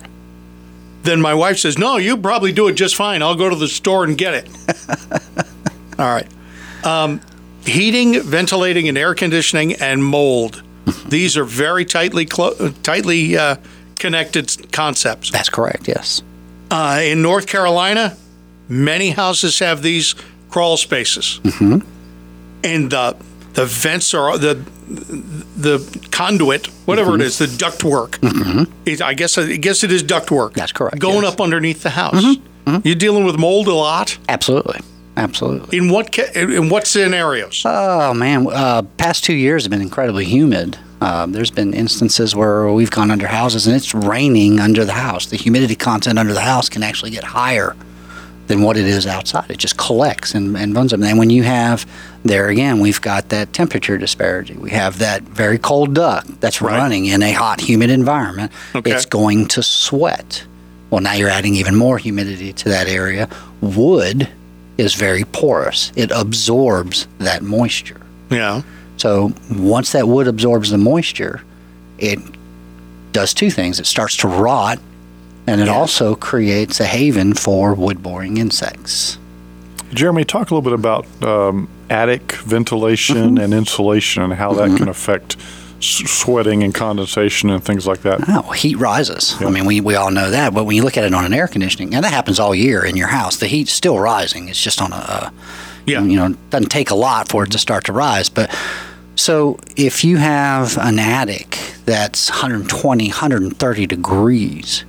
[1.03, 3.23] then my wife says, "No, you probably do it just fine.
[3.23, 4.49] I'll go to the store and get it."
[5.99, 6.29] All right.
[6.85, 7.21] Um,
[7.65, 10.63] heating, ventilating, and air conditioning, and mold.
[11.09, 13.57] These are very tightly clo- tightly uh,
[13.99, 15.31] connected concepts.
[15.31, 15.89] That's correct.
[15.89, 16.23] Yes.
[16.71, 18.17] Uh, in North Carolina,
[18.69, 20.15] many houses have these
[20.51, 21.79] crawl spaces, mm-hmm.
[22.65, 23.17] and the
[23.55, 24.55] the vents are the
[24.89, 28.19] the conduit, whatever it is, the duct work.
[28.85, 30.55] It, I guess I guess it is duct work.
[30.55, 31.33] That's correct, Going yes.
[31.33, 32.25] up underneath the house.
[32.85, 34.19] You're dealing with mold a lot.
[34.29, 34.81] Absolutely.
[35.17, 35.79] Absolutely.
[35.79, 37.63] In what ca- in what scenarios?
[37.65, 40.79] Oh man, uh, past two years have been incredibly humid.
[41.01, 45.27] Um, there's been instances where we've gone under houses and it's raining under the house.
[45.27, 47.77] The humidity content under the house can actually get higher
[48.47, 49.51] than what it is outside.
[49.51, 50.99] It just collects and, and runs up.
[50.99, 51.85] And then when you have
[52.25, 54.55] there again, we've got that temperature disparity.
[54.55, 56.79] We have that very cold duct that's Right.
[56.79, 58.53] running in a hot, humid environment.
[58.75, 58.93] Okay.
[58.93, 60.45] It's going to sweat.
[60.91, 63.29] Well, now you're adding even more humidity to that area.
[63.61, 64.29] Wood
[64.77, 65.93] is very porous.
[65.97, 68.01] It absorbs that moisture.
[68.31, 68.63] yeah.
[68.99, 71.43] So once that wood absorbs the moisture,
[71.99, 72.19] it
[73.13, 73.79] does two things.
[73.79, 74.79] It starts to rot,
[75.47, 75.77] and it Yes.
[75.77, 79.19] also creates a haven for wood boring insects.
[79.93, 84.89] Jeremy, talk a little bit about um, attic ventilation and insulation and how that can
[84.89, 88.21] affect s- sweating and condensation and things like that.
[88.29, 89.35] Oh, heat rises.
[89.41, 90.53] I mean, we, we all know that.
[90.55, 92.85] But when you look at it on an air conditioning, and that happens all year
[92.85, 94.49] in your house, the heat's still rising.
[94.49, 95.33] It's just on a, a
[95.87, 96.03] Yeah.
[96.03, 98.29] you know, it doesn't take a lot for it to start to rise.
[98.29, 98.55] But
[99.15, 104.85] so if you have an attic that's 120, 130 degrees,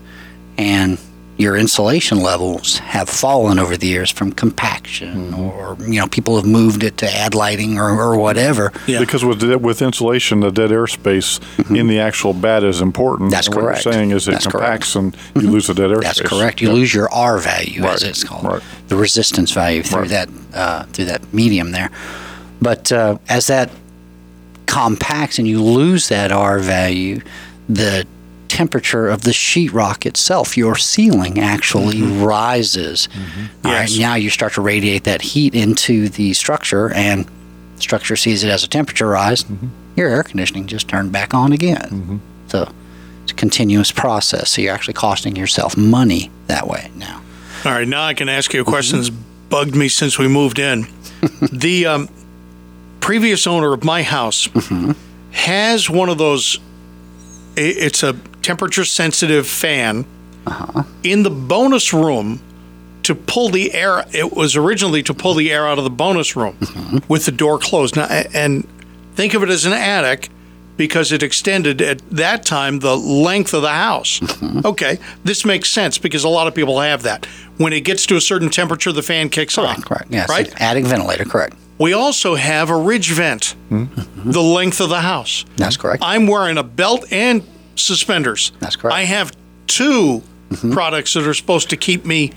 [0.58, 0.98] and
[1.38, 6.46] your insulation levels have fallen over the years from compaction, or you know, people have
[6.48, 8.72] moved it to add lighting or, or whatever.
[8.88, 9.00] Yeah.
[9.00, 13.28] Because with with insulation, the dead air space in the actual batt is important.
[13.28, 13.36] Mm-hmm.
[13.36, 13.86] That's and what correct.
[13.86, 16.30] you're saying is it That's compacts and you lose the dead air That's space.
[16.30, 16.60] correct.
[16.62, 16.74] You Yeah.
[16.74, 18.62] lose your R value, as it's called, right.
[18.88, 20.10] the resistance value through Right.
[20.10, 21.92] that uh, through that medium there.
[22.60, 23.70] But uh, as that
[24.66, 27.22] compacts and you lose that R value,
[27.70, 28.06] the
[28.48, 33.08] temperature of the sheetrock itself, your ceiling, actually rises.
[33.14, 33.68] All right, Mm-hmm.
[33.68, 34.00] Yes.
[34.00, 37.26] now you start to radiate that heat into the structure, and
[37.76, 39.43] the structure sees it as a temperature rise.
[39.43, 39.68] Mm-hmm.
[39.95, 42.22] Your air conditioning just turned back on again.
[42.48, 42.72] So
[43.24, 44.52] it's a continuous process.
[44.52, 47.22] So you're actually costing yourself money that way now.
[47.66, 50.60] All right, now I can ask you a question that's bugged me since we moved
[50.60, 50.88] in.
[51.52, 52.10] the um,
[53.00, 54.48] previous owner of my house
[55.32, 56.60] has one of those.
[57.56, 58.16] It's a
[58.48, 60.06] temperature sensitive fan
[60.45, 60.84] uh-huh.
[61.04, 62.41] in the bonus room
[63.04, 64.06] to pull the air.
[64.14, 67.00] It was originally to pull the air out of the bonus room mm-hmm.
[67.10, 67.98] with the door closed.
[67.98, 68.66] Now, and
[69.16, 70.30] think of it as an attic
[70.78, 74.22] because it extended at that time the length of the house.
[74.22, 74.66] Mm-hmm.
[74.66, 77.26] Okay, this makes sense because a lot of people have that.
[77.58, 79.82] When it gets to a certain temperature, the fan kicks on.
[79.82, 80.10] Correct.
[80.10, 80.30] Yes.
[80.30, 80.50] Right.
[80.62, 81.26] Attic ventilator.
[81.26, 81.54] Correct.
[81.80, 84.32] We also have a ridge vent, mm-hmm.
[84.32, 85.43] the length of the house.
[85.58, 86.02] That's correct.
[86.02, 87.43] I'm wearing a belt and
[87.80, 88.51] suspenders.
[88.59, 88.95] That's correct.
[88.95, 89.36] I have
[89.67, 90.71] 2 Mm-hmm.
[90.71, 92.32] products that are supposed to keep me.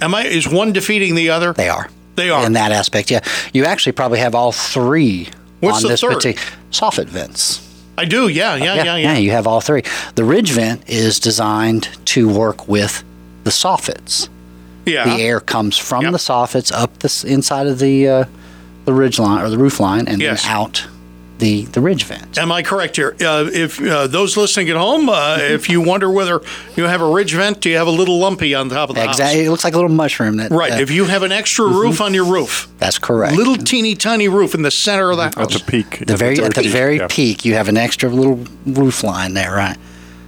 [0.00, 0.24] Am I?
[0.26, 1.52] Is one defeating the other?
[1.52, 1.88] They are.
[2.14, 2.46] They are.
[2.46, 3.24] In that aspect, yeah.
[3.52, 5.26] You actually probably have all three
[5.58, 6.12] What's on this third?
[6.12, 7.60] particular soffit vents.
[7.98, 8.28] I do.
[8.28, 9.16] Yeah, yeah, yeah, yeah.
[9.16, 9.82] You have all three.
[10.14, 13.02] The ridge vent is designed to work with
[13.42, 14.28] the soffits.
[14.84, 15.16] Yeah.
[15.16, 16.12] The air comes from Yep.
[16.12, 18.24] the soffits up the inside of the uh,
[18.84, 20.44] the ridge line or the roof line, and Yes.
[20.44, 20.86] then out
[21.38, 22.38] the the ridge vent.
[22.38, 23.14] Am I correct here?
[23.20, 26.40] Uh, if uh, those listening at home, uh, if you wonder whether
[26.76, 29.04] you have a ridge vent, do you have a little lumpy on top of the
[29.04, 29.44] Exactly.
[29.44, 30.36] It looks like a little mushroom.
[30.38, 30.50] That?
[30.50, 30.72] Right.
[30.72, 33.36] uh, if you have an extra roof on your roof, that's correct.
[33.36, 35.54] little teeny tiny roof in the center of the house.
[35.54, 36.06] At the peak.
[36.06, 37.06] the very at the peak, very yeah.
[37.08, 39.76] peak, you have an extra little roof line there, right?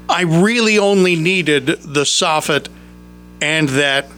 [0.08, 2.68] I really only needed the soffit
[3.40, 4.08] and that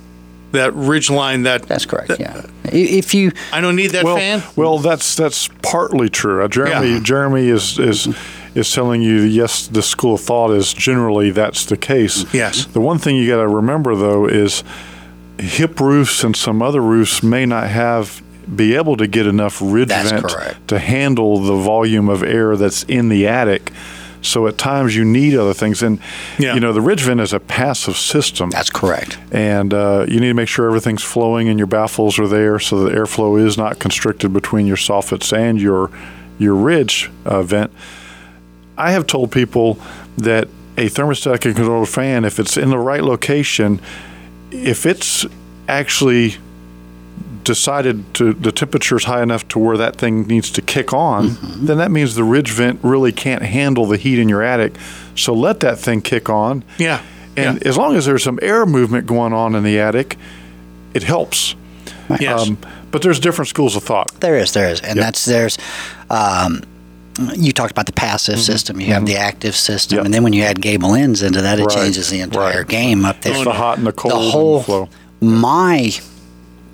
[0.52, 1.42] that ridge line.
[1.44, 2.12] That That's correct.
[2.18, 2.42] Yeah.
[2.64, 4.42] If you I don't need that Well, fan.
[4.56, 6.42] well, that's that's partly true.
[6.44, 7.00] Uh, Jeremy, Yeah.
[7.00, 8.08] Jeremy is is
[8.54, 9.66] is telling you yes.
[9.66, 12.24] The school of thought is generally that's the case.
[12.34, 12.64] Yes.
[12.66, 14.62] The one thing you got to remember though is
[15.38, 18.22] hip roofs and some other roofs may not have
[18.54, 20.68] be able to get enough ridge That's vent correct.
[20.68, 23.70] to handle the volume of air that's in the attic.
[24.22, 25.98] So at times you need other things, and
[26.38, 26.54] Yeah.
[26.54, 29.18] you know the ridge vent is a passive system that's correct.
[29.32, 32.84] and uh, you need to make sure everything's flowing and your baffles are there so
[32.84, 35.90] that airflow is not constricted between your soffits and your
[36.38, 37.70] your ridge uh, vent.
[38.78, 39.78] I have told people
[40.16, 40.48] that
[40.78, 43.80] a thermostatic controlled fan, if it's in the right location,
[44.50, 45.26] if it's
[45.68, 46.36] actually
[47.44, 51.36] decided to the temperature is high enough to where that thing needs to kick on,
[51.56, 54.74] then that means the ridge vent really can't handle the heat in your attic.
[55.14, 56.64] So let that thing kick on.
[56.78, 57.02] Yeah.
[57.36, 60.16] And as long as there's some air movement going on in the attic,
[60.94, 61.54] it helps.
[62.18, 62.48] Yes.
[62.48, 62.58] Um,
[62.90, 64.12] but there's different schools of thought.
[64.20, 65.04] There is, there is, and Yep.
[65.04, 65.56] that's there's.
[66.10, 66.62] Um,
[67.34, 68.80] you talked about the passive system.
[68.80, 70.04] You have the active system, Yep.
[70.06, 72.68] and then when you add gable ends into that, it Right, changes the entire right.
[72.68, 73.32] game up there.
[73.34, 74.88] It's the hot and the cold and whole
[75.20, 75.92] my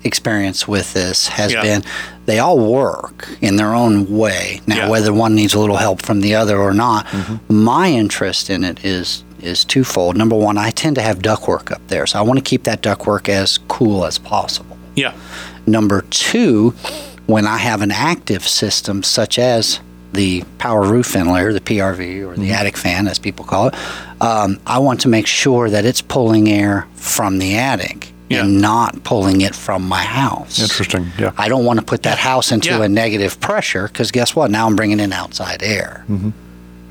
[0.03, 1.61] experience with this has Yeah.
[1.61, 1.83] been
[2.25, 4.61] they all work in their own way.
[4.67, 4.89] Now, Yeah.
[4.89, 7.63] whether one needs a little help from the other or not, Mm-hmm.
[7.63, 10.17] my interest in it is is twofold.
[10.17, 12.81] Number one, I tend to have ductwork up there, so I want to keep that
[12.81, 14.75] ductwork as cool as possible.
[14.95, 15.11] yeah.
[15.67, 16.73] Number two,
[17.27, 19.79] when I have an active system such as
[20.13, 23.75] the power roof ventilator, the PRV, or the attic fan, as people call it,
[24.21, 28.41] um, I want to make sure that it's pulling air from the attic Yeah.
[28.43, 30.59] and not pulling it from my house.
[30.59, 31.07] Interesting.
[31.17, 31.31] Yeah.
[31.37, 32.83] I don't want to put that house into Yeah.
[32.83, 34.51] a negative pressure because guess what?
[34.51, 36.03] Now I'm bringing in outside air.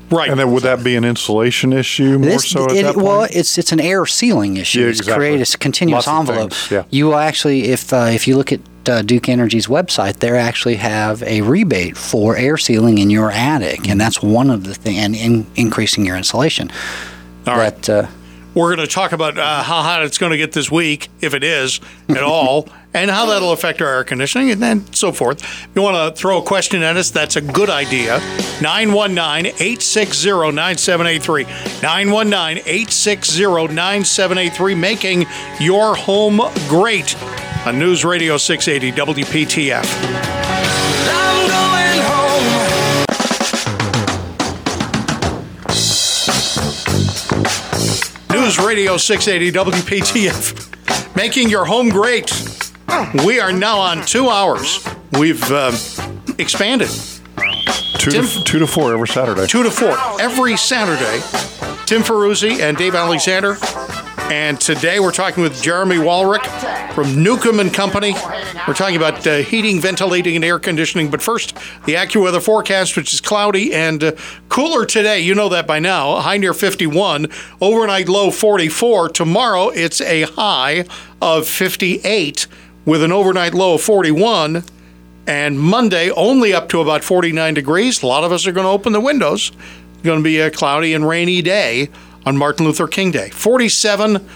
[0.09, 0.29] Right.
[0.29, 3.05] And then would that be an insulation issue more This- so at it- that point?
[3.05, 4.79] well, it's it's an air sealing issue.
[4.81, 5.27] Yeah, it's exactly.
[5.27, 6.53] create a continuous Lots envelope.
[6.71, 6.83] yeah.
[6.89, 10.75] You will actually, if uh, if you look at uh, Duke Energy's website, they actually
[10.77, 13.91] have a rebate for air sealing in your attic, Mm-hmm.
[13.91, 16.71] and that's one of the things, and in, increasing your insulation.
[17.45, 17.73] All right.
[17.75, 18.07] But uh,
[18.57, 21.35] We're going to talk about uh, how hot it's going to get this week, if
[21.35, 21.79] it is
[22.09, 25.43] at all, and how that'll affect our air conditioning and then so forth.
[25.43, 28.17] If you want to throw a question at us, that's a good idea.
[28.59, 31.43] 919 860 9783.
[31.83, 33.43] 919 860
[33.75, 35.25] 9783, making
[35.59, 37.15] your home great
[37.67, 40.46] on News Radio 680 WPTF.
[48.47, 52.31] News Radio 680 WPTF, making your home great.
[53.25, 54.87] We are now on two hours.
[55.19, 55.73] We've uh,
[56.37, 56.87] expanded
[57.99, 59.47] Two Tim- to, two to four every Saturday.
[59.47, 61.19] two to four every Saturday.
[61.87, 63.57] Tim Ferruzzi and Dave Alexander.
[64.29, 66.45] And today we're talking with Jeremy Walrick
[66.93, 68.13] from Newcomb and Company.
[68.67, 71.09] We're talking about uh, heating, ventilating, and air conditioning.
[71.09, 71.55] But first,
[71.85, 74.11] the AccuWeather forecast, which is cloudy and uh,
[74.49, 75.21] cooler today.
[75.21, 76.19] You know that by now.
[76.19, 77.27] High near 51,
[77.61, 79.09] overnight low 44.
[79.09, 80.83] Tomorrow it's a high
[81.21, 82.47] of 58
[82.83, 84.65] with an overnight low of 41.
[85.25, 88.03] And Monday, only up to about 49 degrees.
[88.03, 89.53] A lot of us are going to open the windows.
[89.93, 91.89] It's going to be a cloudy and rainy day
[92.27, 93.29] on Martin Luther King Day.
[93.29, 94.27] 47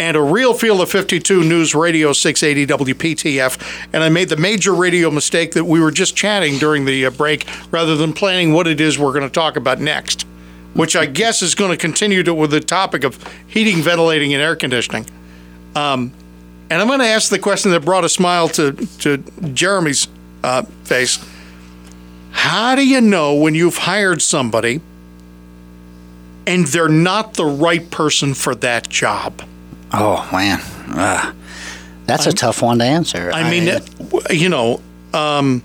[0.00, 3.86] and a real feel of 52 News Radio 680 WPTF.
[3.92, 7.10] And I made the major radio mistake that we were just chatting during the uh,
[7.10, 10.26] break rather than planning what it is we're going to talk about next,
[10.74, 14.42] which I guess is going to continue to, with the topic of heating, ventilating, and
[14.42, 15.06] air conditioning.
[15.76, 16.12] Um,
[16.68, 19.18] and I'm going to ask the question that brought a smile to, to
[19.52, 20.08] Jeremy's
[20.42, 21.24] uh, face.
[22.32, 24.80] How do you know when you've hired somebody
[26.46, 29.42] and they're not the right person for that job?
[29.92, 30.60] Oh man,
[30.96, 31.32] uh,
[32.06, 33.30] that's a tough one to answer.
[33.32, 33.80] I mean,
[34.30, 34.80] you know,
[35.12, 35.62] um,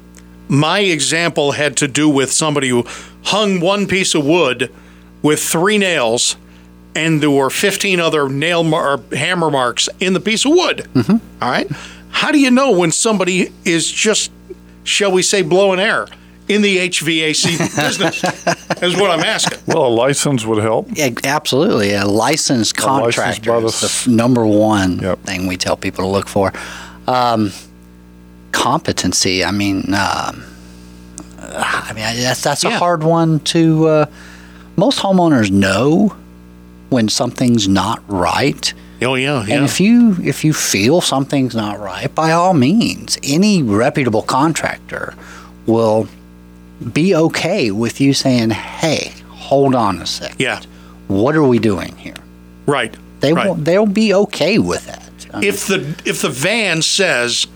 [0.47, 2.85] my example had to do with somebody who
[3.23, 4.71] hung one piece of wood
[5.21, 6.37] with three nails,
[6.95, 10.87] and there were 15 other nail mar- or hammer marks in the piece of wood.
[11.41, 11.67] All right.
[12.09, 14.31] How do you know when somebody is just,
[14.83, 16.07] shall we say, blowing air
[16.47, 18.23] in the HVAC business?
[18.83, 19.59] is what I'm asking.
[19.67, 20.87] Well, a license would help.
[20.93, 21.93] Yeah, absolutely.
[21.93, 25.23] A licensed A licensed contractor by the is the s- f- number one Yep.
[25.23, 26.53] thing we tell people to look for.
[27.07, 27.51] Um,
[28.51, 29.43] competency.
[29.43, 30.43] I mean, um,
[31.39, 33.87] I mean that's that's a hard one to.
[33.87, 34.05] Uh,
[34.77, 36.15] most homeowners know
[36.89, 38.73] when something's not right.
[39.01, 39.55] Oh yeah, yeah.
[39.55, 45.13] And if you if you feel something's not right, by all means, any reputable contractor
[45.65, 46.07] will
[46.93, 50.39] be okay with you saying, "Hey, hold on a second.
[50.39, 50.61] yeah.
[51.07, 52.15] What are we doing here?"
[52.65, 52.95] Right.
[53.19, 53.47] They right.
[53.47, 55.27] will they'll be okay with that.
[55.33, 57.47] I mean, if the if the van says,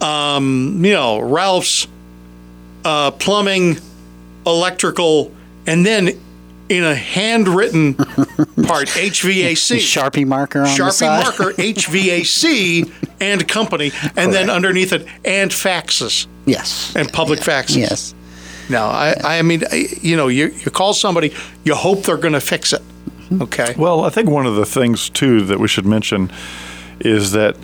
[0.00, 1.86] um, you know, Ralph's
[2.84, 3.78] uh, plumbing,
[4.46, 5.32] electrical,
[5.66, 6.10] and then
[6.68, 14.32] in a handwritten part HVAC Sharpie marker on the Sharpie marker HVAC and company, and
[14.32, 16.94] then underneath it and faxes yes.
[16.94, 17.76] and public faxes.
[17.76, 18.14] Yes.
[18.68, 21.34] No, I I mean you know you you call somebody,
[21.64, 22.82] you hope they're going to fix it.
[23.40, 23.74] Okay.
[23.76, 26.30] Well, I think one of the things too that we should mention
[27.00, 27.56] is that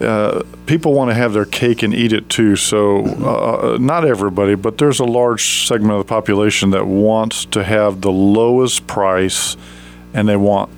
[0.00, 2.56] uh, people want to have their cake and eat it too.
[2.56, 7.62] So, uh, not everybody, but there's a large segment of the population that wants to
[7.62, 9.56] have the lowest price,
[10.12, 10.70] and they want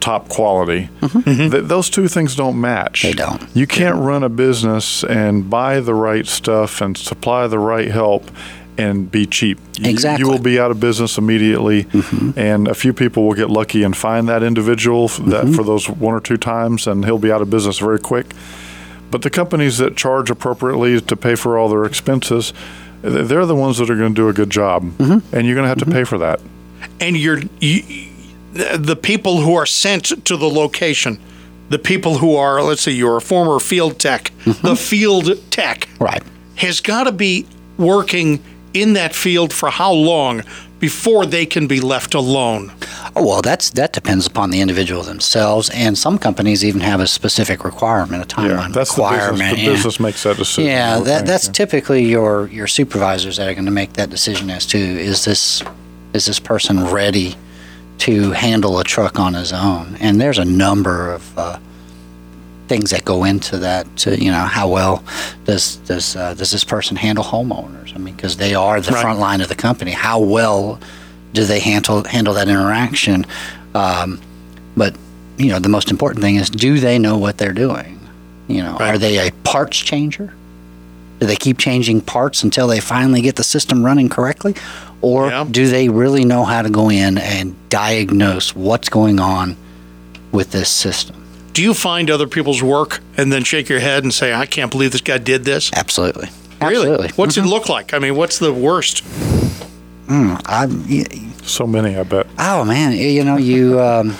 [0.00, 0.88] top quality.
[1.24, 3.02] Th- those two things don't match.
[3.02, 3.44] They don't.
[3.54, 8.30] You can't run a business and buy the right stuff and supply the right help
[8.78, 9.58] and be cheap.
[9.78, 10.24] You- Exactly.
[10.24, 12.38] You will be out of business immediately, mm-hmm.
[12.38, 15.54] and a few people will get lucky and find that individual f- that mm-hmm.
[15.54, 18.34] for those one or two times, and he'll be out of business very quick.
[19.10, 22.52] But the companies that charge appropriately to pay for all their expenses,
[23.02, 25.34] they're the ones that are going to do a good job, mm-hmm.
[25.34, 26.40] and you're going to have to pay for that.
[27.00, 27.82] and you're you,
[28.52, 31.18] the people who are sent to the location
[31.68, 34.30] the people who are let's say you're a former field tech
[34.62, 36.22] the field tech Right.
[36.56, 37.46] has got to be
[37.76, 38.42] working
[38.82, 40.42] in that field for how long
[40.78, 42.70] before they can be left alone
[43.18, 47.06] Oh, well, that's that depends upon the individual themselves, and some companies even have a
[47.06, 49.38] specific requirement, a timeline Yeah, that's the requirement.
[49.38, 49.56] business.
[49.56, 49.72] The yeah.
[49.72, 50.64] business makes that decision.
[50.70, 51.52] Yeah, that, think, that's yeah.
[51.52, 55.62] typically your your supervisors that are going to make that decision as to is this
[56.12, 57.36] is this person ready
[57.98, 59.96] to handle a truck on his own?
[59.98, 61.58] And there's a number of uh,
[62.68, 63.84] things that go into that.
[63.98, 65.02] To, you know, how well
[65.44, 67.94] does does uh, does this person handle homeowners?
[67.94, 69.00] I mean, because they are the Right.
[69.02, 69.92] front line of the company.
[69.92, 70.78] How well
[71.32, 73.26] do they handle handle that interaction?
[73.74, 74.20] Um,
[74.76, 74.94] but
[75.38, 78.00] you know, the most important thing is, do they know what they're doing?
[78.48, 78.94] You know, Right.
[78.94, 80.32] are they a parts changer?
[81.20, 84.54] Do they keep changing parts until they finally get the system running correctly?
[85.02, 85.44] Or Yeah.
[85.50, 89.56] do they really know how to go in and diagnose what's going on
[90.32, 91.16] with this system.
[91.56, 94.70] Do you find other people's work and then shake your head and say, "I can't
[94.70, 95.70] believe this guy did this"?
[95.72, 96.28] Absolutely.
[96.60, 96.90] Really?
[96.90, 97.08] Absolutely.
[97.16, 97.94] What's it look like?
[97.94, 99.02] I mean, what's the worst?
[100.06, 100.66] I,
[101.44, 102.26] So many, I bet.
[102.38, 103.80] oh man, you know you.
[103.80, 104.14] Um,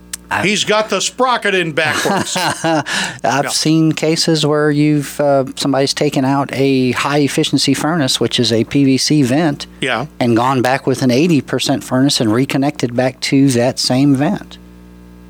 [0.42, 2.36] He's got the sprocket in backwards.
[3.24, 8.52] I've seen cases where you've uh, somebody's taken out a high efficiency furnace, which is
[8.52, 10.04] a PVC vent, yeah.
[10.20, 14.58] and gone back with an 80% furnace and reconnected back to that same vent,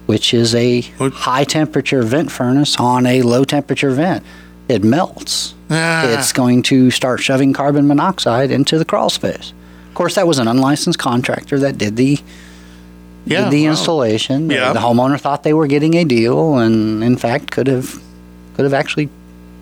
[0.09, 4.25] which is a high temperature vent furnace on a low temperature vent.
[4.67, 5.53] It melts.
[5.71, 6.09] Ah.
[6.19, 9.53] It's going to start shoving carbon monoxide into the crawl space.
[9.89, 12.19] Of course, that was an unlicensed contractor that did the
[13.27, 13.43] Yeah.
[13.45, 14.49] did the installation.
[14.49, 14.73] Yeah.
[14.73, 18.01] The homeowner thought they were getting a deal, and in fact, could have
[18.57, 19.11] could have actually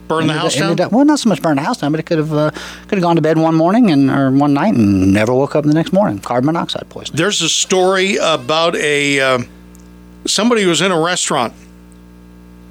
[0.06, 0.80] burn the house down.
[0.80, 2.50] up- well, not so much burned the house down, but it could have uh,
[2.86, 5.64] could have gone to bed one morning and or one night and never woke up
[5.64, 6.20] the next morning.
[6.20, 7.16] Carbon monoxide poisoning.
[7.16, 9.48] There's a story about a um,
[10.26, 11.52] somebody was in a restaurant,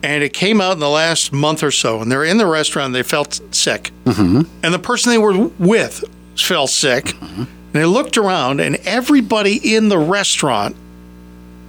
[0.04, 2.02] and it came out in the last month or so.
[2.02, 4.42] And they're in the restaurant, and they felt sick, mm-hmm.
[4.64, 6.04] and the person they were with
[6.36, 7.14] felt sick.
[7.22, 10.76] And they looked around, and everybody in the restaurant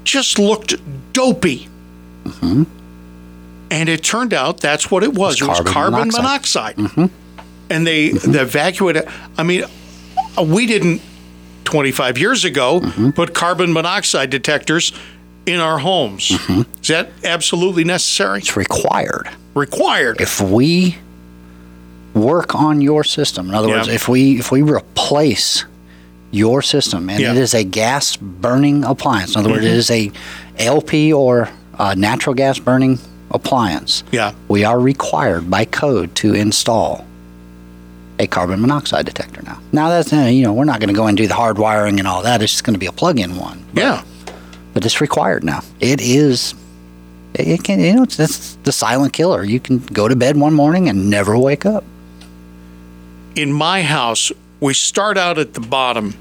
[0.04, 0.76] just looked
[1.12, 1.68] dopey.
[2.24, 2.62] Mm-hmm.
[3.70, 5.40] And it turned out that's what it was.
[5.40, 6.78] It was, carbon carbon monoxide.
[6.78, 7.08] monoxide.
[7.10, 7.72] Mm-hmm.
[7.72, 9.08] And they, they evacuated.
[9.36, 9.64] I mean,
[10.40, 11.02] we didn't
[11.64, 12.80] 25 years ago
[13.16, 14.92] put carbon monoxide detectors
[15.47, 16.31] in our homes.
[16.82, 18.39] Is that absolutely necessary?
[18.40, 19.28] It's required.
[19.55, 20.20] Required.
[20.20, 20.97] If we
[22.14, 25.64] work on your system, in other words, if we if we replace
[26.31, 27.31] your system and Yeah.
[27.32, 30.10] it is a gas burning appliance, in other words, it is a
[30.59, 31.48] LP or
[31.78, 32.98] uh, natural gas burning
[33.31, 34.32] appliance, Yeah.
[34.48, 37.05] we are required by code to install
[38.18, 39.59] a carbon monoxide detector now.
[39.73, 42.09] Now that's you know we're not going to go and do the hard wiring and
[42.09, 42.43] all that.
[42.43, 43.62] It's just going to be a plug-in one.
[43.74, 44.02] Yeah.
[44.77, 45.62] But it's required now.
[45.81, 46.55] It is.
[47.32, 49.43] It can you know it's, it's the silent killer.
[49.43, 51.82] You can go to bed one morning and never wake up.
[53.35, 54.31] in my house,
[54.61, 56.12] we start out at the bottom,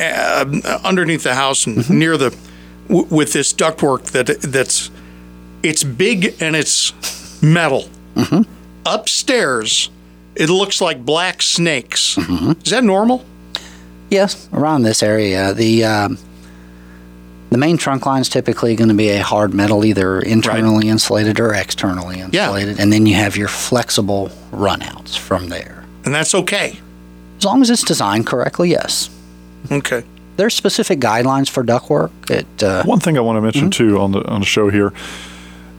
[0.00, 2.36] uh, underneath the house and near the,
[2.88, 4.90] w- with this ductwork that that's,
[5.62, 6.92] it's big and it's
[7.40, 7.84] metal.
[8.84, 9.90] Upstairs,
[10.34, 12.18] it looks like black snakes.
[12.18, 13.24] Is that normal?
[14.10, 16.18] Yes, around this area, the um,
[17.50, 21.38] the main trunk line is typically going to be a hard metal, either internally insulated
[21.40, 22.46] or externally Yeah.
[22.46, 25.84] insulated, and then you have your flexible runouts from there.
[26.04, 26.78] And that's okay.
[27.38, 29.10] As long as it's designed correctly, yes.
[29.70, 30.04] Okay.
[30.36, 32.10] There's specific guidelines for ductwork.
[32.30, 34.92] It uh, One thing I want to mention too on the on the show here,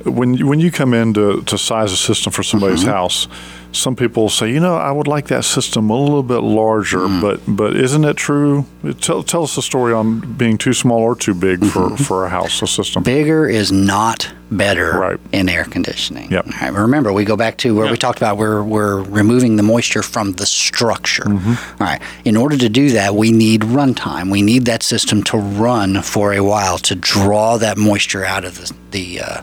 [0.03, 3.27] when you, when you come in to, to size a system for somebody's house,
[3.71, 7.39] some people say, you know, I would like that system a little bit larger, but
[7.47, 8.65] but isn't it true?
[8.99, 12.29] Tell, tell us the story on being too small or too big for, for a
[12.29, 13.03] house, a system.
[13.03, 15.19] bigger is not better Right.
[15.31, 16.29] in air conditioning.
[16.31, 16.47] Yep.
[16.47, 19.63] All right, remember, we go back to where we talked about we're, we're removing the
[19.63, 21.23] moisture from the structure.
[21.23, 21.83] Mm-hmm.
[21.83, 22.01] All right.
[22.25, 24.29] In order to do that, we need runtime.
[24.29, 28.55] We need that system to run for a while to draw that moisture out of
[28.57, 29.41] the the, uh,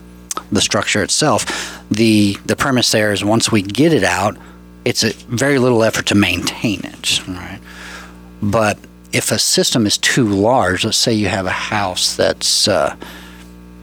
[0.51, 1.45] the structure itself.
[1.91, 4.37] The the premise there is once we get it out,
[4.85, 7.27] it's a very little effort to maintain it.
[7.27, 7.59] Right.
[8.41, 8.77] But
[9.11, 12.95] if a system is too large, let's say you have a house that's uh,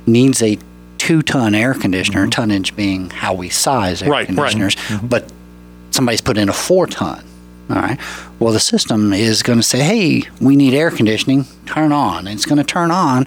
[0.06, 0.58] needs a
[0.98, 4.12] two-ton air conditioner, tonnage being how we size air Mm-hmm.
[4.12, 4.36] Right, right.
[4.36, 5.30] conditioners, but
[5.90, 7.24] somebody's put in a four-ton.
[7.68, 7.98] All right.
[8.38, 11.46] Well, the system is going to say, "Hey, we need air conditioning.
[11.66, 13.26] Turn on." And it's going to turn on.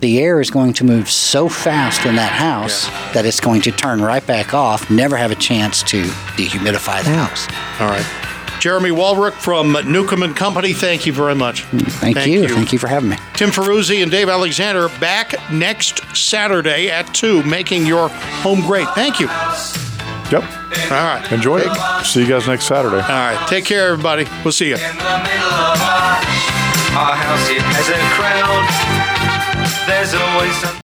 [0.00, 3.72] The air is going to move so fast in that house that it's going to
[3.72, 4.90] turn right back off.
[4.90, 6.02] Never have a chance to
[6.36, 7.48] dehumidify the house.
[7.80, 8.04] All right.
[8.60, 11.62] Jeremy Walrick from Newcomb and Company, thank you very much.
[11.64, 12.48] Mm, thank, you.
[12.48, 13.16] Thank you for having me.
[13.34, 18.88] Tim Ferruzzi and Dave Alexander back next Saturday at 2, making your home great.
[18.88, 19.26] Thank you.
[19.26, 20.42] Yep.
[20.42, 21.26] All right.
[21.30, 22.04] Enjoy it.
[22.04, 22.96] See you guys next Saturday.
[22.96, 23.46] All right.
[23.48, 24.26] Take care, everybody.
[24.44, 24.76] We'll see you.
[29.86, 30.74] There's always some.